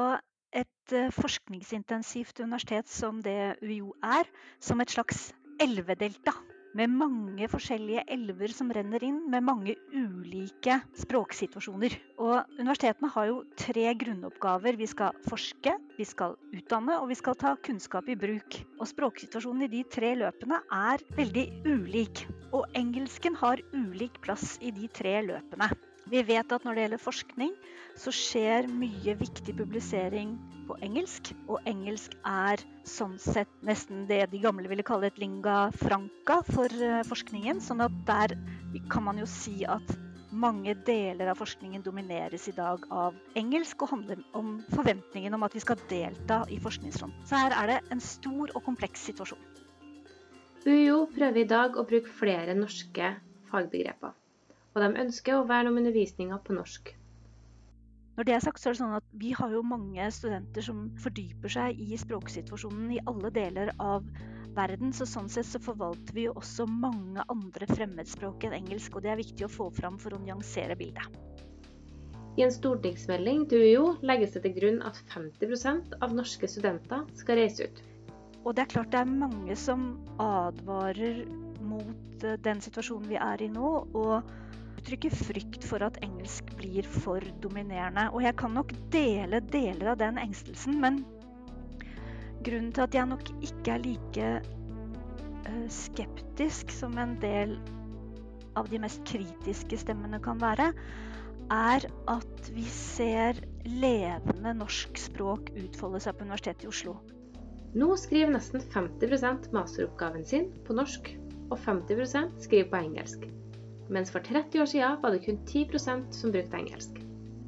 et 0.53 0.93
eh, 0.93 1.13
forskningsintensivt 1.17 2.43
universitet 2.45 2.91
som 2.93 3.23
det 3.25 3.57
UiO 3.63 3.95
er, 4.05 4.29
som 4.61 4.83
et 4.83 4.93
slags 4.93 5.31
elvedelta 5.61 6.35
med 6.77 6.93
mange 6.93 7.49
forskjellige 7.51 8.05
elver 8.15 8.53
som 8.55 8.71
renner 8.71 9.03
inn, 9.03 9.19
med 9.33 9.43
mange 9.43 9.75
ulike 9.97 10.77
språksituasjoner. 11.01 11.97
Og 12.23 12.61
universitetene 12.61 13.11
har 13.17 13.31
jo 13.31 13.41
tre 13.59 13.89
grunnoppgaver. 14.05 14.79
Vi 14.79 14.87
skal 14.93 15.17
forske, 15.27 15.75
vi 15.99 16.07
skal 16.07 16.37
utdanne 16.55 17.01
og 17.01 17.11
vi 17.11 17.19
skal 17.19 17.39
ta 17.41 17.57
kunnskap 17.67 18.13
i 18.13 18.19
bruk. 18.19 18.61
Og 18.79 18.87
språksituasjonen 18.93 19.67
i 19.67 19.73
de 19.73 19.85
tre 19.91 20.15
løpene 20.21 20.63
er 20.71 21.03
veldig 21.19 21.47
ulik. 21.67 22.27
Og 22.53 22.69
engelsken 22.79 23.39
har 23.41 23.63
ulik 23.75 24.21
plass 24.23 24.59
i 24.63 24.75
de 24.75 24.91
tre 24.95 25.19
løpene. 25.27 25.73
Vi 26.11 26.23
vet 26.27 26.51
at 26.51 26.65
når 26.67 26.75
det 26.75 26.85
gjelder 26.85 27.01
forskning, 27.05 27.51
så 27.99 28.11
skjer 28.15 28.67
mye 28.67 29.15
viktig 29.21 29.55
publisering 29.55 30.33
på 30.67 30.75
engelsk. 30.83 31.31
Og 31.47 31.63
engelsk 31.71 32.17
er 32.27 32.63
sånn 32.89 33.15
sett 33.23 33.51
nesten 33.67 34.09
det 34.09 34.25
de 34.33 34.41
gamle 34.43 34.67
ville 34.71 34.87
kalle 34.87 35.07
et 35.11 35.21
linga 35.23 35.69
franca 35.79 36.41
for 36.51 36.67
eh, 36.67 37.05
forskningen. 37.07 37.63
Sånn 37.63 37.85
at 37.85 37.95
der 38.09 38.35
kan 38.91 39.07
man 39.07 39.21
jo 39.23 39.29
si 39.31 39.61
at 39.71 39.95
mange 40.31 40.75
deler 40.87 41.31
av 41.31 41.39
forskningen 41.39 41.83
domineres 41.87 42.49
i 42.51 42.55
dag 42.59 42.87
av 42.95 43.15
engelsk 43.39 43.83
og 43.83 43.93
handler 43.95 44.23
om 44.39 44.57
forventningen 44.75 45.35
om 45.35 45.47
at 45.47 45.55
vi 45.55 45.63
skal 45.63 45.79
delta 45.91 46.41
i 46.51 46.59
forskningsfronten. 46.63 47.27
Så 47.27 47.39
her 47.39 47.55
er 47.55 47.75
det 47.75 47.81
en 47.95 48.03
stor 48.03 48.51
og 48.55 48.65
kompleks 48.67 49.07
situasjon. 49.11 49.43
UiO 50.67 51.05
prøver 51.15 51.45
i 51.45 51.51
dag 51.51 51.79
å 51.79 51.87
bruke 51.87 52.11
flere 52.19 52.59
norske 52.59 53.15
fagbegreper 53.51 54.19
og 54.75 54.83
de 54.85 55.05
ønsker 55.05 55.37
å 55.37 55.47
verne 55.49 55.73
om 55.73 55.79
undervisninga 55.81 56.39
på 56.47 56.57
norsk. 56.57 56.93
Når 58.19 58.27
det 58.29 58.35
er 58.35 58.43
sagt, 58.45 58.61
så 58.61 58.69
er 58.69 58.75
det 58.75 58.81
sånn 58.83 58.99
at 58.99 59.07
Vi 59.17 59.31
har 59.33 59.53
jo 59.55 59.63
mange 59.65 60.11
studenter 60.13 60.65
som 60.65 60.91
fordyper 61.01 61.53
seg 61.55 61.79
i 61.81 61.97
språksituasjonen 61.99 62.91
i 62.93 63.01
alle 63.09 63.31
deler 63.33 63.73
av 63.81 64.05
verden. 64.57 64.93
så 64.93 65.07
Sånn 65.09 65.31
sett 65.33 65.49
så 65.49 65.61
forvalter 65.63 66.15
vi 66.17 66.27
jo 66.27 66.35
også 66.37 66.67
mange 66.69 67.25
andre 67.33 67.69
fremmedspråk 67.71 68.45
enn 68.45 68.59
engelsk. 68.59 68.97
og 68.97 69.07
Det 69.07 69.13
er 69.15 69.23
viktig 69.23 69.47
å 69.47 69.53
få 69.53 69.71
fram 69.73 69.97
for 69.99 70.13
å 70.13 70.21
nyansere 70.21 70.77
bildet. 70.77 71.07
I 72.39 72.45
en 72.45 72.53
stortingsmelding 72.55 73.47
til 73.51 73.65
UiO 73.65 73.87
legges 74.07 74.37
det 74.37 74.45
til 74.45 74.55
grunn 74.59 74.83
at 74.87 75.01
50% 75.11 75.97
av 76.01 76.13
norske 76.15 76.49
studenter 76.49 77.09
skal 77.19 77.41
reise 77.41 77.67
ut. 77.67 77.81
Og 78.45 78.55
det 78.57 78.65
er 78.65 78.73
klart 78.75 78.93
det 78.93 79.01
er 79.01 79.11
mange 79.11 79.57
som 79.59 79.91
advarer 80.23 81.25
mot 81.61 82.25
eh, 82.25 82.39
den 82.41 82.63
situasjonen 82.65 83.11
vi 83.11 83.19
er 83.21 83.43
i 83.43 83.51
nå. 83.53 83.73
og 83.93 84.31
uttrykker 84.81 85.13
frykt 85.13 85.65
for 85.69 85.85
at 85.85 85.99
engelsk 86.05 86.49
blir 86.59 86.87
for 86.89 87.25
dominerende. 87.45 88.09
Og 88.15 88.25
jeg 88.25 88.37
kan 88.41 88.55
nok 88.57 88.73
dele 88.93 89.43
deler 89.53 89.93
av 89.93 90.01
den 90.01 90.21
engstelsen, 90.21 90.81
men 90.81 91.03
grunnen 92.47 92.73
til 92.73 92.87
at 92.87 92.97
jeg 92.97 93.11
nok 93.11 93.29
ikke 93.45 93.75
er 93.75 93.85
like 93.85 94.31
uh, 94.41 95.69
skeptisk 95.69 96.73
som 96.73 96.97
en 96.99 97.19
del 97.21 97.59
av 98.59 98.71
de 98.73 98.81
mest 98.83 99.05
kritiske 99.07 99.79
stemmene 99.85 100.21
kan 100.25 100.41
være, 100.41 100.73
er 101.51 101.87
at 102.11 102.51
vi 102.55 102.65
ser 102.71 103.39
levende 103.67 104.55
norsk 104.59 104.99
språk 104.99 105.51
utfolde 105.59 106.01
seg 106.03 106.17
på 106.17 106.27
Universitetet 106.27 106.67
i 106.67 106.71
Oslo. 106.71 106.97
Nå 107.75 107.93
skriver 108.01 108.33
nesten 108.35 108.63
50% 108.73 109.51
masteroppgaven 109.55 110.25
sin 110.27 110.49
på 110.67 110.75
norsk, 110.79 111.13
og 111.51 111.59
50% 111.67 112.41
skriver 112.47 112.71
på 112.71 112.83
engelsk 112.87 113.29
mens 113.91 114.13
for 114.15 114.23
30 114.25 114.63
år 114.63 114.69
siden 114.71 114.99
var 115.03 115.15
det 115.15 115.25
kun 115.25 115.41
10% 115.47 116.11
som 116.15 116.33
brukte 116.35 116.59
engelsk. 116.59 117.01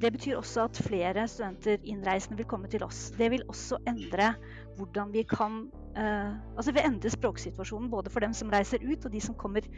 Det 0.03 0.11
betyr 0.11 0.37
også 0.41 0.65
at 0.67 0.81
flere 0.83 1.27
studenter 1.31 1.79
innreisende 1.87 2.37
vil 2.41 2.49
komme 2.51 2.69
til 2.69 2.83
oss. 2.83 3.13
Det 3.15 3.31
vil 3.31 3.45
også 3.49 3.79
endre 3.87 4.33
hvordan 4.77 5.13
vi 5.15 5.23
kan 5.23 5.69
uh, 5.95 6.33
Altså 6.57 6.73
vil 6.73 6.87
endre 6.89 7.11
språksituasjonen 7.11 7.91
både 7.91 8.11
for 8.11 8.25
dem 8.25 8.35
som 8.35 8.51
reiser 8.51 8.83
ut, 8.83 9.05
og 9.05 9.13
de 9.13 9.21
som 9.21 9.39
kommer 9.39 9.69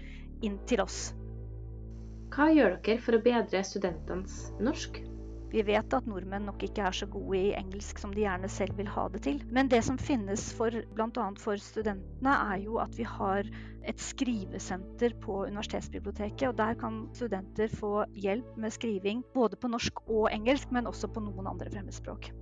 inn 0.42 0.56
til 0.66 0.80
oss. 0.80 1.12
Hva 2.35 2.49
gjør 2.50 2.78
dere 2.83 3.02
for 3.04 3.18
å 3.18 3.23
bedre 3.23 3.61
studentenes 3.62 4.49
norsk? 4.64 5.02
Vi 5.54 5.62
vet 5.62 5.94
at 5.94 6.06
nordmenn 6.11 6.49
nok 6.49 6.64
ikke 6.66 6.82
er 6.82 6.96
så 6.99 7.06
gode 7.06 7.38
i 7.38 7.52
engelsk 7.54 8.00
som 8.02 8.11
de 8.11 8.25
gjerne 8.25 8.49
selv 8.50 8.75
vil 8.75 8.88
ha 8.90 9.04
det 9.12 9.20
til. 9.23 9.37
Men 9.54 9.68
det 9.70 9.84
som 9.87 9.94
finnes 10.02 10.49
for 10.58 10.75
bl.a. 10.96 11.26
for 11.38 11.54
studentene, 11.62 12.32
er 12.34 12.58
jo 12.64 12.80
at 12.82 12.96
vi 12.99 13.04
har 13.06 13.46
et 13.87 14.00
skrivesenter 14.02 15.14
på 15.23 15.46
universitetsbiblioteket. 15.46 16.49
og 16.49 16.56
Der 16.58 16.75
kan 16.80 17.06
studenter 17.14 17.68
få 17.70 18.02
hjelp 18.18 18.56
med 18.58 18.75
skriving 18.75 19.23
både 19.34 19.54
på 19.54 19.68
norsk 19.70 19.94
og 20.08 20.26
engelsk, 20.34 20.70
men 20.75 20.90
også 20.90 21.06
på 21.14 21.20
noen 21.23 21.46
andre 21.46 21.70
fremmedspråk. 21.70 22.34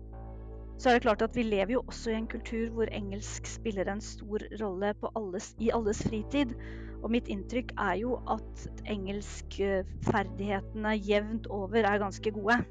Så 0.80 0.88
er 0.88 0.92
det 0.96 1.04
klart 1.04 1.20
at 1.22 1.36
Vi 1.36 1.42
lever 1.44 1.72
jo 1.76 1.84
også 1.84 2.10
i 2.10 2.16
en 2.16 2.32
kultur 2.32 2.72
hvor 2.72 2.88
engelsk 2.96 3.46
spiller 3.46 3.84
en 3.92 4.00
stor 4.00 4.38
rolle 4.62 4.94
alles, 5.12 5.54
i 5.60 5.68
alles 5.68 6.02
fritid. 6.08 6.56
Og 7.02 7.10
mitt 7.12 7.28
inntrykk 7.28 7.72
er 7.76 7.94
jo 8.00 8.24
at 8.24 8.68
engelskferdighetene 8.88 10.96
jevnt 10.96 11.46
over 11.52 11.84
er 11.84 11.98
ganske 12.00 12.30
gode 12.32 12.64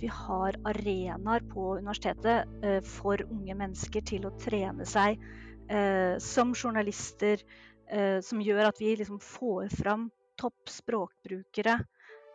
vi 0.00 0.10
har 0.12 0.56
arenaer 0.64 1.40
på 1.52 1.76
universitetet 1.78 2.64
eh, 2.64 2.80
for 2.80 3.22
unge 3.22 3.54
mennesker 3.54 4.04
til 4.06 4.26
å 4.26 4.34
trene 4.40 4.86
seg 4.88 5.20
eh, 5.68 6.16
som 6.22 6.54
journalister, 6.54 7.42
eh, 7.90 8.18
som 8.24 8.40
gjør 8.40 8.70
at 8.70 8.80
vi 8.80 8.94
liksom 8.96 9.20
får 9.20 9.68
fram 9.82 10.08
topp 10.40 10.72
språkbrukere 10.72 11.78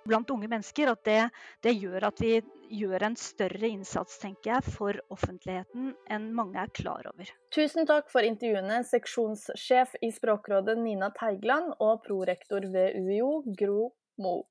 blant 0.05 0.29
unge 0.29 0.47
mennesker. 0.47 0.91
At 0.93 1.03
det, 1.05 1.19
det, 1.65 1.73
gjør 1.73 2.09
at 2.11 2.21
vi 2.21 2.37
gjør 2.69 3.07
en 3.09 3.17
større 3.19 3.67
innsats, 3.67 4.19
tenker 4.21 4.55
jeg, 4.55 4.73
for 4.77 5.01
offentligheten 5.13 5.93
enn 6.11 6.31
mange 6.37 6.61
er 6.61 6.73
klar 6.73 7.09
over. 7.09 7.29
Tusen 7.55 7.89
takk 7.89 8.11
for 8.13 8.25
intervjuene, 8.25 8.83
seksjonssjef 8.85 9.97
i 10.05 10.11
Språkrådet 10.13 10.77
Nina 10.81 11.11
Teigland 11.17 11.73
og 11.79 12.03
prorektor 12.05 12.65
ved 12.73 12.97
UiO, 13.01 13.39
Gro 13.57 13.93
Mo. 14.21 14.43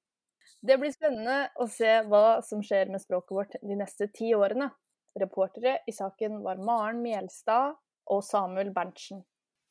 Det 0.61 0.79
blir 0.81 0.93
spennende 0.95 1.51
å 1.61 1.67
se 1.71 2.01
hva 2.09 2.41
som 2.45 2.63
skjer 2.65 2.91
med 2.93 3.03
språket 3.03 3.37
vårt 3.37 3.57
de 3.61 3.77
neste 3.79 4.09
ti 4.13 4.33
årene. 4.37 4.71
Reportere 5.21 5.79
i 5.87 5.93
saken 5.95 6.41
var 6.43 6.63
Maren 6.63 7.03
Mjelstad 7.05 7.77
og 8.11 8.25
Samuel 8.27 8.73
Berntsen. 8.75 9.23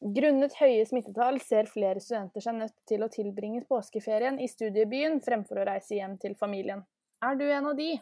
Grunnet 0.03 0.55
høye 0.59 0.83
smittetall 0.87 1.37
ser 1.39 1.69
flere 1.71 2.01
studenter 2.03 2.43
seg 2.43 2.57
nødt 2.57 2.75
til 2.89 3.05
å 3.05 3.11
tilbringe 3.11 3.63
påskeferien 3.69 4.39
i 4.39 4.49
studiebyen 4.51 5.21
fremfor 5.23 5.61
å 5.61 5.67
reise 5.69 5.95
hjem 5.95 6.17
til 6.19 6.35
familien. 6.39 6.83
Er 7.23 7.37
du 7.39 7.45
en 7.47 7.69
av 7.71 7.77
de? 7.79 7.93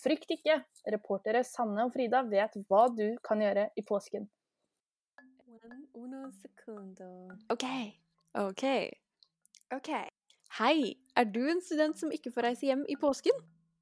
Frykt 0.00 0.32
ikke! 0.32 0.62
Reportere 0.94 1.44
Sanne 1.44 1.84
og 1.86 1.92
Frida 1.92 2.22
vet 2.24 2.56
hva 2.68 2.86
du 2.92 3.18
kan 3.24 3.44
gjøre 3.44 3.68
i 3.76 3.84
påsken. 3.84 4.30
OK. 7.52 7.66
OK. 8.40 8.64
OK. 9.76 9.92
Hei, 10.52 10.98
er 11.16 11.24
du 11.32 11.40
en 11.48 11.62
student 11.64 11.96
som 11.96 12.10
ikke 12.12 12.28
får 12.34 12.44
reise 12.44 12.66
hjem 12.68 12.82
i 12.92 12.96
påsken? 13.00 13.32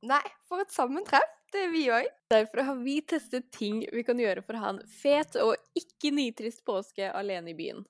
Nei, 0.06 0.22
for 0.46 0.62
et 0.62 0.70
sammentreff! 0.70 1.32
Det 1.50 1.64
er 1.64 1.72
vi 1.72 1.80
òg. 1.90 2.06
Derfor 2.30 2.62
har 2.62 2.76
vi 2.78 3.00
testet 3.02 3.48
ting 3.50 3.80
vi 3.90 4.04
kan 4.06 4.20
gjøre 4.22 4.44
for 4.46 4.54
å 4.54 4.60
ha 4.62 4.68
en 4.76 4.78
fet 4.86 5.34
og 5.42 5.56
ikke 5.74 6.12
nitrist 6.14 6.62
påske 6.62 7.08
alene 7.10 7.50
i 7.50 7.56
byen. 7.58 7.82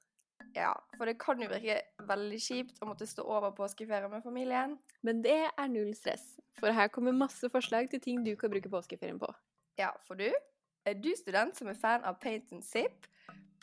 Ja, 0.57 0.71
for 0.97 1.05
det 1.05 1.19
kan 1.21 1.45
jo 1.45 1.51
virke 1.51 1.77
veldig 2.09 2.39
kjipt 2.41 2.81
å 2.81 2.89
måtte 2.89 3.11
stå 3.11 3.27
over 3.29 3.53
påskeferie 3.59 4.09
med 4.09 4.25
familien. 4.25 4.79
Men 5.05 5.21
det 5.29 5.43
er 5.51 5.69
null 5.69 5.93
stress, 5.99 6.25
for 6.57 6.73
her 6.73 6.89
kommer 6.89 7.13
masse 7.13 7.53
forslag 7.53 7.93
til 7.93 8.01
ting 8.01 8.25
du 8.25 8.33
kan 8.41 8.49
bruke 8.49 8.73
påskeferien 8.73 9.21
på. 9.21 9.29
Ja, 9.77 9.93
for 10.09 10.17
du, 10.17 10.33
er 10.89 10.97
du 10.97 11.13
student 11.21 11.53
som 11.61 11.69
er 11.69 11.77
fan 11.77 12.09
av 12.09 12.17
paint 12.25 12.49
and 12.57 12.65
sip, 12.65 13.05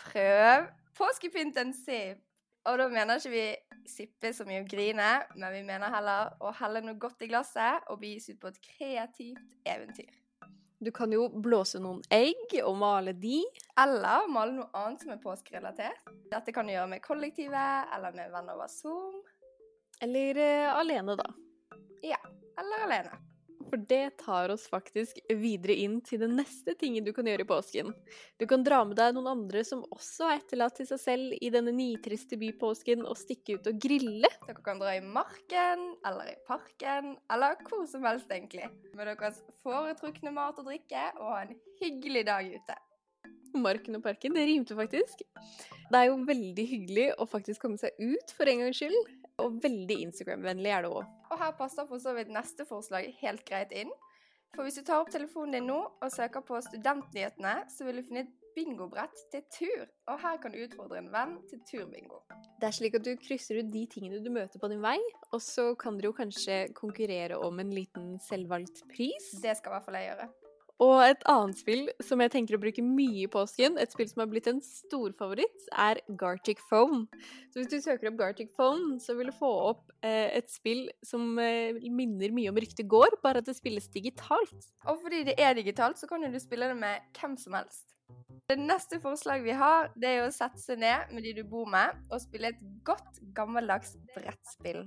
prøv 0.06 0.70
påskepynt 1.02 1.58
and 1.58 1.74
sip. 1.74 2.22
Og 2.68 2.78
da 2.82 2.88
mener 2.92 3.20
ikke 3.20 3.32
vi 3.32 3.48
sippe 3.88 4.34
så 4.36 4.44
mye 4.48 4.62
og 4.66 4.70
grine, 4.70 5.10
men 5.40 5.54
vi 5.56 5.64
mener 5.68 5.92
heller 5.94 6.34
å 6.44 6.52
helle 6.60 6.84
noe 6.84 7.00
godt 7.00 7.24
i 7.24 7.30
glasset 7.32 7.88
og 7.88 8.02
begis 8.02 8.28
ut 8.34 8.40
på 8.42 8.52
et 8.52 8.60
kreativt 8.66 9.60
eventyr. 9.64 10.12
Du 10.84 10.92
kan 10.94 11.10
jo 11.10 11.24
blåse 11.32 11.80
noen 11.82 12.04
egg 12.14 12.52
og 12.62 12.76
male 12.78 13.16
de. 13.18 13.40
Eller 13.82 14.28
male 14.30 14.60
noe 14.60 14.68
annet 14.78 15.02
som 15.02 15.16
er 15.16 15.24
påskerelatert. 15.24 16.12
Dette 16.30 16.54
kan 16.54 16.68
du 16.68 16.76
gjøre 16.76 16.92
med 16.92 17.02
kollektivet, 17.06 17.90
eller 17.96 18.14
med 18.14 18.30
venner 18.36 18.60
over 18.60 18.70
Zoom. 18.70 19.24
Eller 20.06 20.38
uh, 20.38 20.78
alene, 20.78 21.18
da. 21.18 21.32
Ja, 22.06 22.20
eller 22.62 22.86
alene. 22.86 23.27
For 23.68 23.82
det 23.90 24.18
tar 24.22 24.52
oss 24.54 24.68
faktisk 24.72 25.20
videre 25.28 25.76
inn 25.76 26.00
til 26.06 26.22
den 26.24 26.38
neste 26.40 26.76
tingen 26.80 27.04
du 27.04 27.12
kan 27.16 27.28
gjøre 27.28 27.44
i 27.44 27.50
påsken. 27.50 27.92
Du 28.40 28.46
kan 28.50 28.64
dra 28.64 28.80
med 28.88 28.96
deg 29.00 29.16
noen 29.16 29.30
andre 29.34 29.64
som 29.68 29.84
også 29.92 30.30
er 30.30 30.40
etterlatt 30.40 30.78
til 30.80 30.88
seg 30.90 31.02
selv 31.02 31.36
i 31.36 31.52
denne 31.54 31.74
nitriste 31.76 32.40
bypåsken, 32.40 33.04
og 33.08 33.20
stikke 33.20 33.58
ut 33.58 33.70
og 33.72 33.80
grille. 33.84 34.32
Dere 34.48 34.64
kan 34.64 34.80
dra 34.82 34.96
i 34.96 35.04
marken, 35.04 35.88
eller 36.08 36.32
i 36.32 36.38
parken, 36.48 37.16
eller 37.34 37.60
hvor 37.68 37.86
som 37.92 38.08
helst, 38.08 38.32
egentlig. 38.32 38.70
Med 38.96 39.12
deres 39.12 39.42
foretrukne 39.64 40.34
mat 40.36 40.60
og 40.62 40.70
drikke, 40.70 41.10
og 41.20 41.34
ha 41.34 41.42
en 41.46 41.58
hyggelig 41.82 42.28
dag 42.30 42.54
ute. 42.56 42.80
Marken 43.58 43.98
og 43.98 44.04
parken, 44.04 44.36
det 44.36 44.48
rimte 44.48 44.76
faktisk. 44.78 45.24
Det 45.88 46.00
er 46.00 46.10
jo 46.10 46.20
veldig 46.28 46.66
hyggelig 46.68 47.08
å 47.18 47.28
faktisk 47.30 47.64
komme 47.64 47.80
seg 47.80 47.96
ut 48.00 48.34
for 48.36 48.50
en 48.50 48.66
gangs 48.66 48.80
skyld. 48.80 49.17
Og 49.44 49.60
veldig 49.62 50.00
Instagram-vennlig 50.08 50.72
er 50.74 50.86
det 50.86 50.90
òg. 50.90 51.06
Og 51.30 51.38
her 51.38 51.54
passer 51.60 51.86
for 51.90 52.02
så 52.02 52.16
vidt 52.18 52.32
neste 52.34 52.66
forslag 52.66 53.12
helt 53.22 53.44
greit 53.46 53.74
inn. 53.76 53.92
For 54.56 54.66
hvis 54.66 54.80
du 54.80 54.86
tar 54.88 55.04
opp 55.04 55.12
telefonen 55.14 55.60
din 55.60 55.68
nå 55.70 55.78
og 55.86 56.14
søker 56.14 56.42
på 56.46 56.58
Studentnyhetene, 56.66 57.60
så 57.70 57.86
vil 57.86 58.00
du 58.00 58.06
finne 58.08 58.24
et 58.26 58.36
bingobrett 58.58 59.20
til 59.30 59.44
tur. 59.54 59.84
Og 60.10 60.18
her 60.24 60.40
kan 60.42 60.54
du 60.54 60.58
utfordre 60.64 60.98
en 61.04 61.12
venn 61.14 61.36
til 61.52 61.62
turbingo. 61.70 62.24
Det 62.58 62.72
er 62.72 62.74
slik 62.74 62.98
at 62.98 63.06
du 63.06 63.12
krysser 63.22 63.60
ut 63.62 63.70
de 63.70 63.84
tingene 63.92 64.24
du 64.26 64.32
møter 64.34 64.58
på 64.62 64.72
din 64.72 64.82
vei, 64.82 64.98
og 65.30 65.44
så 65.46 65.70
kan 65.78 66.00
dere 66.00 66.10
jo 66.10 66.18
kanskje 66.18 66.58
konkurrere 66.78 67.38
om 67.38 67.62
en 67.62 67.76
liten 67.76 68.16
selvvalgt 68.26 68.88
pris. 68.90 69.30
Det 69.44 69.54
skal 69.60 69.70
i 69.70 69.76
hvert 69.76 69.86
fall 69.86 70.00
jeg 70.00 70.10
gjøre. 70.10 70.30
Og 70.84 71.00
et 71.02 71.24
annet 71.26 71.58
spill 71.58 71.88
som 72.06 72.22
jeg 72.22 72.32
tenker 72.36 72.54
å 72.58 72.62
bruke 72.62 72.84
mye 72.86 73.24
i 73.24 73.30
påsken, 73.34 73.80
et 73.82 73.94
spill 73.94 74.10
som 74.12 74.22
har 74.22 74.30
blitt 74.30 74.50
en 74.52 74.60
storfavoritt, 74.62 75.66
er 75.74 76.04
Gartic 76.20 76.62
Phone. 76.70 77.08
Så 77.50 77.60
hvis 77.60 77.72
du 77.72 77.78
søker 77.82 78.12
opp 78.12 78.20
Gartic 78.20 78.52
Phone, 78.54 79.00
så 79.02 79.16
vil 79.18 79.32
du 79.32 79.36
få 79.40 79.50
opp 79.72 79.90
eh, 80.06 80.30
et 80.38 80.52
spill 80.54 80.86
som 81.06 81.34
eh, 81.42 81.80
minner 81.90 82.34
mye 82.36 82.54
om 82.54 82.60
Ryktet 82.62 82.86
gård, 82.90 83.18
bare 83.24 83.42
at 83.42 83.50
det 83.50 83.58
spilles 83.58 83.90
digitalt. 83.94 84.70
Og 84.86 85.02
fordi 85.02 85.24
det 85.32 85.40
er 85.42 85.58
digitalt, 85.58 85.98
så 85.98 86.10
kan 86.10 86.22
du 86.22 86.40
spille 86.42 86.70
det 86.70 86.78
med 86.78 87.08
hvem 87.18 87.34
som 87.42 87.58
helst. 87.58 87.88
Det 88.48 88.56
neste 88.62 89.00
forslaget 89.04 89.44
vi 89.44 89.56
har, 89.58 89.90
det 89.98 90.12
er 90.14 90.28
å 90.28 90.32
sette 90.32 90.62
seg 90.62 90.80
ned 90.80 91.10
med 91.12 91.26
de 91.26 91.34
du 91.40 91.42
bor 91.50 91.66
med, 91.68 91.98
og 92.12 92.22
spille 92.22 92.54
et 92.54 92.62
godt, 92.88 93.18
gammeldags 93.36 93.98
brettspill. 94.14 94.86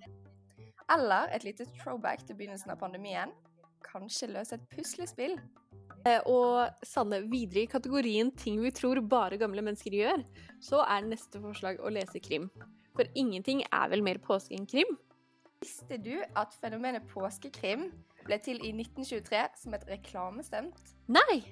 Eller 0.90 1.34
et 1.34 1.44
lite 1.44 1.66
throwback 1.80 2.22
til 2.26 2.38
begynnelsen 2.38 2.72
av 2.72 2.78
pandemien. 2.80 3.34
Kanskje 3.84 4.30
løse 4.30 4.56
et 4.56 4.70
puslespill. 4.72 5.36
Eh, 6.08 6.20
og 6.30 6.86
Sanne, 6.86 7.20
videre 7.28 7.64
i 7.64 7.70
kategorien 7.70 8.30
ting 8.32 8.60
vi 8.62 8.72
tror 8.72 9.02
bare 9.04 9.38
gamle 9.40 9.64
mennesker 9.64 9.94
gjør, 9.98 10.24
så 10.64 10.84
er 10.86 11.08
neste 11.08 11.42
forslag 11.42 11.80
å 11.82 11.92
lese 11.92 12.22
krim. 12.24 12.48
For 12.96 13.08
ingenting 13.18 13.62
er 13.68 13.90
vel 13.92 14.04
mer 14.04 14.20
påske 14.24 14.56
enn 14.56 14.68
krim? 14.68 14.96
Visste 15.60 15.98
du 16.00 16.14
at 16.40 16.54
fenomenet 16.56 17.04
påskekrim 17.10 17.90
ble 18.24 18.38
til 18.40 18.62
i 18.64 18.72
1923 18.72 19.44
som 19.60 19.76
et 19.76 19.84
reklamestunt? 19.90 20.80
Nei! 21.12 21.42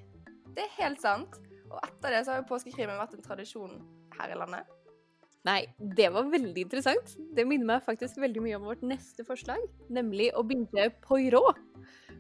Det 0.57 0.65
er 0.65 0.75
helt 0.79 1.03
sant. 1.05 1.37
Og 1.69 1.77
etter 1.85 2.15
det 2.15 2.25
så 2.25 2.33
har 2.33 2.41
jo 2.41 2.49
påskekrimen 2.49 2.97
vært 2.97 3.19
en 3.19 3.25
tradisjon 3.27 3.77
her 4.17 4.33
i 4.33 4.39
landet. 4.41 4.75
Nei, 5.47 5.61
det 5.79 6.09
var 6.13 6.29
veldig 6.33 6.65
interessant. 6.65 7.13
Det 7.37 7.45
minner 7.47 7.69
meg 7.75 7.85
faktisk 7.85 8.19
veldig 8.21 8.43
mye 8.45 8.57
om 8.59 8.67
vårt 8.69 8.83
neste 8.85 9.25
forslag, 9.29 9.63
nemlig 9.93 10.33
å 10.37 10.43
begynne 10.45 10.89
Poirot. 11.05 11.61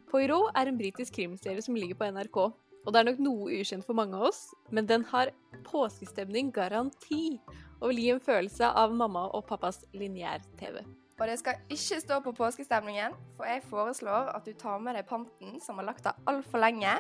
Poirot 0.08 0.56
er 0.56 0.70
en 0.70 0.78
britisk 0.78 1.18
krimserie 1.18 1.62
som 1.64 1.76
ligger 1.76 1.98
på 1.98 2.08
NRK. 2.08 2.38
Og 2.86 2.94
det 2.94 3.00
er 3.00 3.08
nok 3.10 3.18
noe 3.20 3.56
ukjent 3.58 3.84
for 3.84 3.98
mange 3.98 4.16
av 4.16 4.30
oss, 4.30 4.46
men 4.72 4.86
den 4.88 5.02
har 5.10 5.32
påskestemning 5.66 6.52
garanti, 6.54 7.36
og 7.82 7.90
vil 7.90 8.00
gi 8.00 8.08
en 8.14 8.22
følelse 8.24 8.70
av 8.80 8.94
mamma 8.96 9.26
og 9.36 9.44
pappas 9.50 9.82
lineær-TV. 9.92 10.80
Og 11.18 11.24
det 11.26 11.36
skal 11.40 11.60
ikke 11.74 11.98
stå 12.00 12.20
på 12.24 12.32
påskestemningen, 12.38 13.16
for 13.36 13.50
jeg 13.50 13.66
foreslår 13.68 14.30
at 14.32 14.46
du 14.46 14.54
tar 14.56 14.80
med 14.80 14.96
deg 14.96 15.08
panten 15.10 15.58
som 15.60 15.82
har 15.82 15.90
lagt 15.90 16.06
deg 16.06 16.30
altfor 16.30 16.62
lenge, 16.62 16.94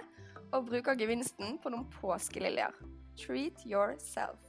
og 0.52 0.68
bruker 0.68 0.98
gevinsten 0.98 1.56
på 1.62 1.72
noen 1.72 1.88
påskeliljer. 2.00 2.76
Treat 3.18 3.64
yourself 3.68 4.47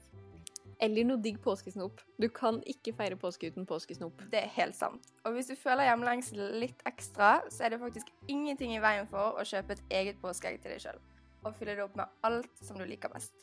eller 0.79 1.07
noe 1.07 1.21
digg 1.21 1.39
påskesnop. 1.43 2.01
Du 2.19 2.27
kan 2.33 2.61
ikke 2.69 2.93
feire 2.97 3.17
påske 3.19 3.51
uten 3.51 3.67
påskesnop. 3.69 4.23
Det 4.31 4.41
er 4.41 4.51
helt 4.55 4.77
sant. 4.77 5.11
Og 5.27 5.35
hvis 5.35 5.51
du 5.51 5.55
føler 5.59 5.89
hjemlengsel 5.89 6.41
litt 6.63 6.83
ekstra, 6.89 7.39
så 7.51 7.67
er 7.67 7.75
det 7.75 7.81
faktisk 7.83 8.11
ingenting 8.31 8.75
i 8.75 8.83
veien 8.83 9.09
for 9.09 9.39
å 9.39 9.47
kjøpe 9.47 9.75
et 9.75 9.97
eget 10.01 10.21
påskeegg 10.23 10.61
til 10.63 10.75
deg 10.75 10.83
sjøl. 10.83 11.01
Og 11.43 11.55
fylle 11.55 11.75
det 11.77 11.85
opp 11.85 11.97
med 11.99 12.21
alt 12.27 12.51
som 12.63 12.79
du 12.79 12.85
liker 12.87 13.11
best. 13.11 13.35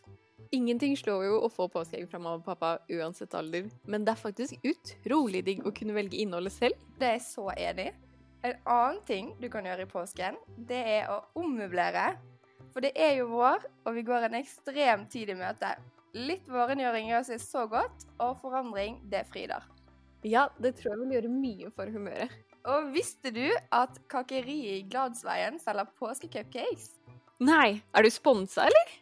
Ingenting 0.54 0.94
slår 0.96 1.24
jo 1.26 1.38
å 1.42 1.50
få 1.50 1.66
påskeegg 1.72 2.06
fra 2.10 2.20
mamma 2.20 2.38
og 2.38 2.46
pappa 2.46 2.76
uansett 2.92 3.34
alder, 3.34 3.70
men 3.88 4.04
det 4.06 4.12
er 4.12 4.20
faktisk 4.20 4.66
utrolig 4.68 5.42
digg 5.46 5.64
å 5.66 5.72
kunne 5.74 5.96
velge 5.96 6.20
innholdet 6.22 6.54
selv. 6.54 6.84
Det 7.00 7.08
er 7.08 7.16
jeg 7.16 7.26
så 7.26 7.48
enig 7.56 7.88
i. 7.90 7.94
En 8.46 8.60
annen 8.70 9.00
ting 9.08 9.32
du 9.40 9.48
kan 9.50 9.66
gjøre 9.66 9.86
i 9.86 9.90
påsken, 9.90 10.36
det 10.68 10.78
er 10.78 11.08
å 11.10 11.18
ommøblere. 11.40 12.12
For 12.70 12.84
det 12.84 12.92
er 12.94 13.16
jo 13.18 13.30
vår, 13.32 13.64
og 13.88 13.96
vi 13.96 14.04
går 14.06 14.28
en 14.28 14.38
ekstrem 14.38 15.06
tid 15.10 15.32
i 15.32 15.38
møte. 15.38 15.72
Litt 16.16 16.46
vårengjøring 16.48 17.10
gjør 17.10 17.24
seg 17.28 17.40
så 17.42 17.66
godt, 17.68 18.06
og 18.24 18.38
forandring, 18.40 18.94
det 19.12 19.26
fryder. 19.28 19.64
Ja, 20.24 20.46
det 20.56 20.78
tror 20.78 20.94
jeg 20.94 21.00
vil 21.02 21.10
gjøre 21.18 21.32
mye 21.32 21.72
for 21.76 21.92
humøret. 21.92 22.32
Og 22.66 22.88
visste 22.94 23.30
du 23.30 23.44
at 23.74 23.98
kakeriet 24.10 24.78
i 24.78 24.86
Gladsveien 24.88 25.60
selger 25.60 25.90
påskecupcakes? 26.00 26.88
Nei, 27.44 27.82
er 27.92 28.06
du 28.06 28.08
sponsa, 28.10 28.64
eller? 28.64 28.94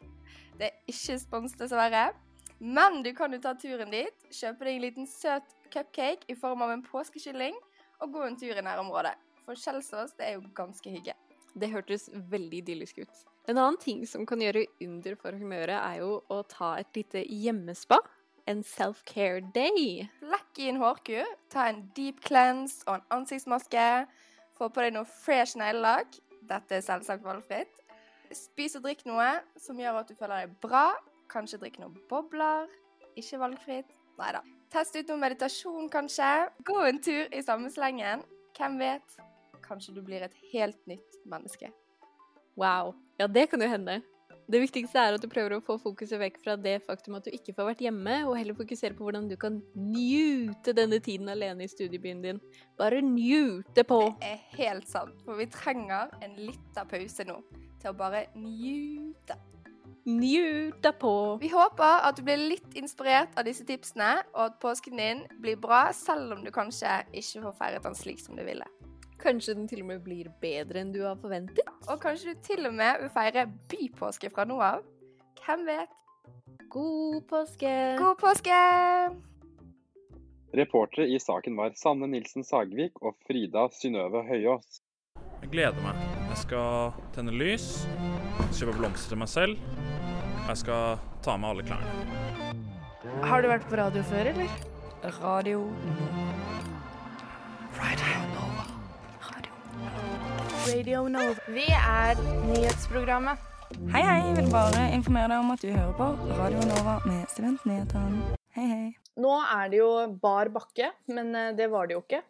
Det 0.59 0.67
er 0.73 0.91
ikke 0.91 1.21
spons, 1.23 1.55
dessverre. 1.61 2.09
Men 2.59 2.99
du 3.07 3.13
kan 3.15 3.33
jo 3.33 3.39
ta 3.45 3.55
turen 3.59 3.95
dit, 3.95 4.27
kjøpe 4.35 4.67
deg 4.67 4.75
en 4.75 4.85
liten 4.85 5.09
søt 5.11 5.55
cupcake 5.71 6.27
i 6.31 6.37
form 6.39 6.67
av 6.67 6.75
en 6.75 6.83
påskekylling, 6.83 7.55
og 8.03 8.11
gå 8.11 8.27
en 8.27 8.39
tur 8.41 8.59
i 8.59 8.67
nærområdet. 8.67 9.15
For 9.47 9.55
Kjelsås, 9.55 10.17
det 10.19 10.33
er 10.33 10.37
jo 10.37 10.49
ganske 10.57 10.91
hygge. 10.91 11.15
Det 11.55 11.71
hørtes 11.71 12.09
veldig 12.11 12.65
idyllisk 12.65 13.05
ut. 13.05 13.25
En 13.47 13.59
annen 13.59 13.77
ting 13.77 14.07
som 14.09 14.25
kan 14.25 14.41
gjøre 14.41 14.65
under 14.81 15.17
for 15.21 15.37
humøret, 15.37 15.77
er 15.77 16.01
jo 16.01 16.23
å 16.33 16.41
ta 16.49 16.79
et 16.81 16.97
lite 16.97 17.21
hjemmespa. 17.29 17.99
En 18.49 18.63
self-care 18.65 19.43
day. 19.53 20.07
Lekk 20.25 20.61
i 20.61 20.71
en 20.71 20.81
hårkur, 20.81 21.29
ta 21.53 21.69
en 21.69 21.83
deep 21.97 22.23
cleanse 22.25 22.85
og 22.87 22.99
en 22.99 23.19
ansiktsmaske. 23.19 23.85
Få 24.57 24.71
på 24.73 24.85
deg 24.85 24.97
noe 24.97 25.09
fresh 25.09 25.59
neglelakk. 25.61 26.17
Dette 26.49 26.79
er 26.79 26.85
selvsagt 26.85 27.25
valgfritt. 27.25 27.85
Spis 28.35 28.79
og 28.79 28.87
drikk 28.87 29.05
noe 29.09 29.29
som 29.61 29.79
gjør 29.81 30.01
at 30.01 30.09
du 30.09 30.17
føler 30.17 30.45
deg 30.45 30.57
bra. 30.65 30.87
Kanskje 31.33 31.61
drikk 31.61 31.81
noen 31.83 31.97
bobler. 32.09 32.69
Ikke 33.21 33.41
valgfritt. 33.45 33.93
Nei 34.21 34.33
da. 34.37 34.45
Test 34.73 34.97
ut 34.97 35.13
noe 35.13 35.21
meditasjon, 35.21 35.89
kanskje. 35.93 36.33
Gå 36.65 36.81
en 36.89 37.01
tur 37.05 37.29
i 37.29 37.45
samme 37.45 37.71
slengen. 37.73 38.25
Hvem 38.57 38.81
vet? 38.81 39.21
Kanskje 39.65 39.97
du 39.97 40.05
blir 40.05 40.25
et 40.25 40.37
helt 40.53 40.81
nytt 40.91 41.25
menneske. 41.29 41.73
Wow. 42.57 42.95
Ja, 43.19 43.27
det 43.31 43.49
kan 43.51 43.63
jo 43.63 43.69
hende. 43.71 44.01
Det 44.45 44.61
viktigste 44.61 45.01
er 45.01 45.17
at 45.17 45.23
du 45.25 45.29
prøver 45.33 45.57
å 45.57 45.63
få 45.65 45.79
fokuset 45.81 46.21
vekk 46.21 46.43
fra 46.43 46.55
det 46.61 46.75
faktum 46.85 47.17
at 47.17 47.25
du 47.25 47.33
ikke 47.33 47.55
får 47.57 47.71
vært 47.71 47.85
hjemme, 47.87 48.19
og 48.29 48.37
heller 48.37 48.57
fokusere 48.59 48.97
på 48.97 49.07
hvordan 49.07 49.31
du 49.31 49.39
kan 49.41 49.63
njute 49.73 50.75
denne 50.77 50.99
tiden 51.05 51.31
alene 51.33 51.65
i 51.65 51.71
studiebyen 51.71 52.21
din. 52.25 52.43
Bare 52.77 53.01
njute 53.01 53.87
på. 53.89 54.03
Det 54.21 54.35
er 54.35 54.45
helt 54.59 54.91
sant, 54.91 55.17
for 55.25 55.41
vi 55.41 55.49
trenger 55.49 56.13
en 56.21 56.37
liten 56.37 56.93
pause 56.93 57.25
nå 57.31 57.41
til 57.81 57.91
å 57.93 57.97
bare 57.97 58.27
njute. 58.37 59.39
Njute 60.05 60.93
på. 61.01 61.15
Vi 61.41 61.49
håper 61.49 62.05
at 62.05 62.19
du 62.19 62.27
blir 62.27 62.37
litt 62.37 62.77
inspirert 62.77 63.33
av 63.41 63.49
disse 63.49 63.65
tipsene, 63.65 64.19
og 64.35 64.51
at 64.51 64.59
påsken 64.61 65.01
din 65.01 65.25
blir 65.41 65.57
bra, 65.57 65.87
selv 65.97 66.37
om 66.37 66.45
du 66.45 66.53
kanskje 66.53 67.01
ikke 67.17 67.47
får 67.47 67.57
feiret 67.63 67.89
den 67.89 67.97
slik 67.97 68.21
som 68.21 68.37
du 68.37 68.45
ville. 68.45 68.69
Kanskje 69.25 69.55
den 69.57 69.69
til 69.69 69.81
og 69.81 69.87
med 69.89 70.03
blir 70.05 70.29
bedre 70.43 70.83
enn 70.83 70.91
du 70.93 71.01
har 71.01 71.17
forventet? 71.17 71.65
Og 71.89 71.97
kanskje 72.03 72.35
du 72.35 72.41
til 72.45 72.67
og 72.69 72.75
med 72.77 72.99
vil 73.01 73.13
feire 73.15 73.47
bypåske 73.73 74.29
fra 74.29 74.45
nå 74.45 74.59
av? 74.61 74.83
Hvem 75.41 75.63
vet? 75.65 75.95
God 76.69 77.23
påske! 77.31 77.71
God 77.97 78.19
påske! 78.21 78.59
Reportere 80.55 81.09
i 81.09 81.17
saken 81.19 81.57
var 81.57 81.73
Sanne 81.81 82.07
Nilsen 82.13 82.45
Sagvik 82.45 83.01
og 83.01 83.17
Frida 83.25 83.65
Synnøve 83.73 84.23
Høyås. 84.29 84.83
Jeg 85.41 85.51
gleder 85.55 85.81
meg. 85.87 86.05
Jeg 86.29 86.43
skal 86.45 86.93
tenne 87.17 87.33
lys, 87.33 87.87
kjøpe 88.53 88.77
blomster 88.77 89.15
til 89.15 89.23
meg 89.25 89.33
selv. 89.33 89.57
Jeg 90.51 90.61
skal 90.67 91.01
ta 91.25 91.39
med 91.41 91.55
alle 91.55 91.65
klærne. 91.65 91.89
Har 93.25 93.41
du 93.41 93.49
vært 93.49 93.65
på 93.73 93.81
radio 93.81 94.05
før, 94.13 94.35
eller? 94.35 94.53
Radio 95.21 95.65
Radio 100.65 101.03
Nova. 101.13 101.35
Vi 101.53 101.65
er 101.69 102.21
nyhetsprogrammet. 102.49 103.41
Hei, 103.93 104.01
hei. 104.01 104.21
Jeg 104.23 104.37
vil 104.39 104.47
bare 104.53 104.87
informere 104.97 105.29
deg 105.35 105.43
om 105.43 105.51
at 105.53 105.61
du 105.61 105.69
hører 105.69 105.91
på 105.99 106.07
Radio 106.39 106.63
Nova 106.71 106.95
med 107.05 107.27
Studentnyhetene. 107.29 108.37
Hei, 108.57 108.65
hei. 108.71 108.87
Nå 109.21 109.35
er 109.43 109.69
det 109.75 109.83
jo 109.83 109.91
bar 110.23 110.49
bakke, 110.55 110.89
men 111.13 111.35
eh, 111.37 111.51
det 111.59 111.69
var 111.73 111.91
det 111.91 111.99
jo 111.99 112.01
ikke. 112.07 112.23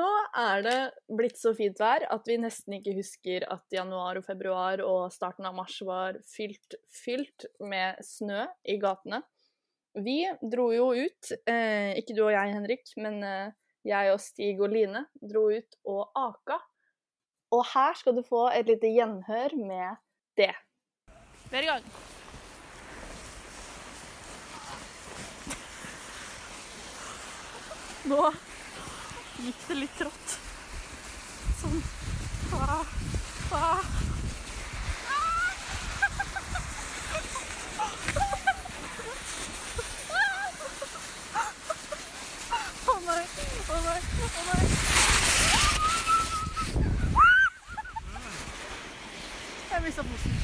Nå 0.00 0.08
er 0.40 0.64
det 0.64 0.78
blitt 1.20 1.36
så 1.42 1.52
fint 1.58 1.76
vær 1.82 2.08
at 2.08 2.32
vi 2.32 2.40
nesten 2.40 2.78
ikke 2.78 2.96
husker 2.96 3.44
at 3.52 3.76
januar 3.76 4.22
og 4.22 4.24
februar 4.24 4.80
og 4.86 5.12
starten 5.12 5.44
av 5.50 5.58
mars 5.60 5.76
var 5.84 6.22
fylt, 6.24 6.78
fylt 6.88 7.50
med 7.60 8.00
snø 8.06 8.46
i 8.64 8.80
gatene. 8.80 9.20
Vi 10.00 10.22
dro 10.40 10.70
jo 10.72 10.92
ut, 10.94 11.34
eh, 11.44 11.98
ikke 12.00 12.16
du 12.16 12.24
og 12.30 12.32
jeg, 12.32 12.56
Henrik, 12.56 12.94
men 12.96 13.20
eh, 13.26 13.56
jeg 13.86 14.12
og 14.12 14.20
Stig 14.20 14.60
og 14.60 14.72
Line 14.74 15.06
dro 15.20 15.48
ut 15.50 15.78
og 15.88 16.10
aka. 16.18 16.60
Og 17.50 17.64
her 17.72 17.96
skal 17.98 18.14
du 18.16 18.22
få 18.22 18.46
et 18.54 18.68
lite 18.70 18.92
gjenhør 18.94 19.56
med 19.58 20.00
det. 20.38 20.54
Vi 21.50 21.58
i 21.58 21.66
gang. 21.66 21.84
Nå 28.10 28.20
gikk 29.40 29.66
det 29.68 29.76
litt 29.76 29.98
trått. 29.98 30.36
Sånn. 31.60 31.82
Ah, 32.56 32.86
ah. 33.58 33.82
Å 42.90 42.96
nei, 43.04 43.20
å 43.20 43.76
nei, 43.76 43.76
å 43.76 43.84
nei. 43.84 44.09
Jeg 49.70 49.82
mista 49.86 50.04
posen. 50.04 50.38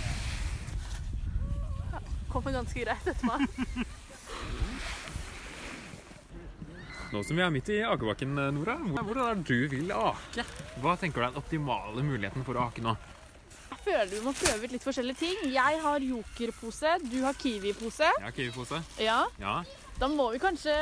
Kommer 2.33 2.57
ganske 2.57 2.85
greit 2.85 3.07
etter 3.13 3.27
meg. 3.29 3.41
Nå 7.13 7.23
som 7.23 7.39
vi 7.39 7.43
er 7.45 7.53
midt 7.55 7.69
i 7.71 7.79
akebakken, 7.87 8.35
Nora, 8.57 8.75
hvordan 8.83 9.23
er 9.29 9.37
det 9.41 9.45
du 9.47 9.69
vil 9.77 9.93
ake? 9.95 10.45
Hva 10.83 10.97
tenker 11.01 11.23
du 11.23 11.27
er 11.27 11.31
den 11.31 11.41
optimale 11.41 12.03
muligheten 12.05 12.45
for 12.45 12.59
å 12.59 12.67
ake 12.67 12.83
nå? 12.85 12.97
Jeg 13.71 13.79
føler 13.87 14.11
vi 14.11 14.23
må 14.25 14.33
prøve 14.35 14.67
ut 14.67 14.73
litt 14.75 14.85
forskjellige 14.85 15.21
ting. 15.21 15.37
Jeg 15.55 15.81
har 15.85 16.03
jokerpose, 16.03 16.97
du 17.07 17.21
har 17.23 17.37
kiwipose. 17.39 18.09
Jeg 18.19 18.25
har 18.27 18.35
kiwipose. 18.35 18.83
Ja. 18.99 19.21
Ja. 19.41 19.61
Da 19.97 20.09
må 20.13 20.27
vi 20.35 20.39
kanskje 20.41 20.73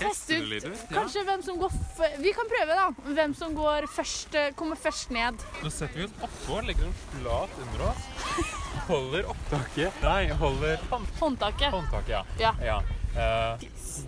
teste 0.00 0.40
ut 0.40 0.48
litt 0.50 0.64
ja. 0.66 0.72
kanskje 0.90 1.22
hvem 1.28 1.42
som 1.46 1.58
går 1.60 1.74
Vi 2.22 2.32
kan 2.34 2.48
prøve, 2.50 2.74
da. 2.74 2.88
Hvem 3.14 3.34
som 3.38 3.54
går 3.54 3.86
først, 3.94 4.34
eh, 4.34 4.50
kommer 4.58 4.78
først 4.80 5.12
ned. 5.14 5.38
Nå 5.62 5.70
setter 5.70 6.00
vi 6.00 6.06
oss 6.08 6.16
oppå, 6.26 6.58
legger 6.66 6.88
den 6.88 6.96
flat 7.12 7.54
under 7.62 7.84
oss. 7.92 8.08
Holder 8.88 9.30
opptaket 9.30 10.02
Nei, 10.02 10.26
holder 10.40 10.82
hånd 10.90 11.06
Håndtaket. 11.20 11.70
håndtaket, 11.70 12.34
ja. 12.40 12.54
Ja. 12.60 12.80
Eh, 13.14 13.66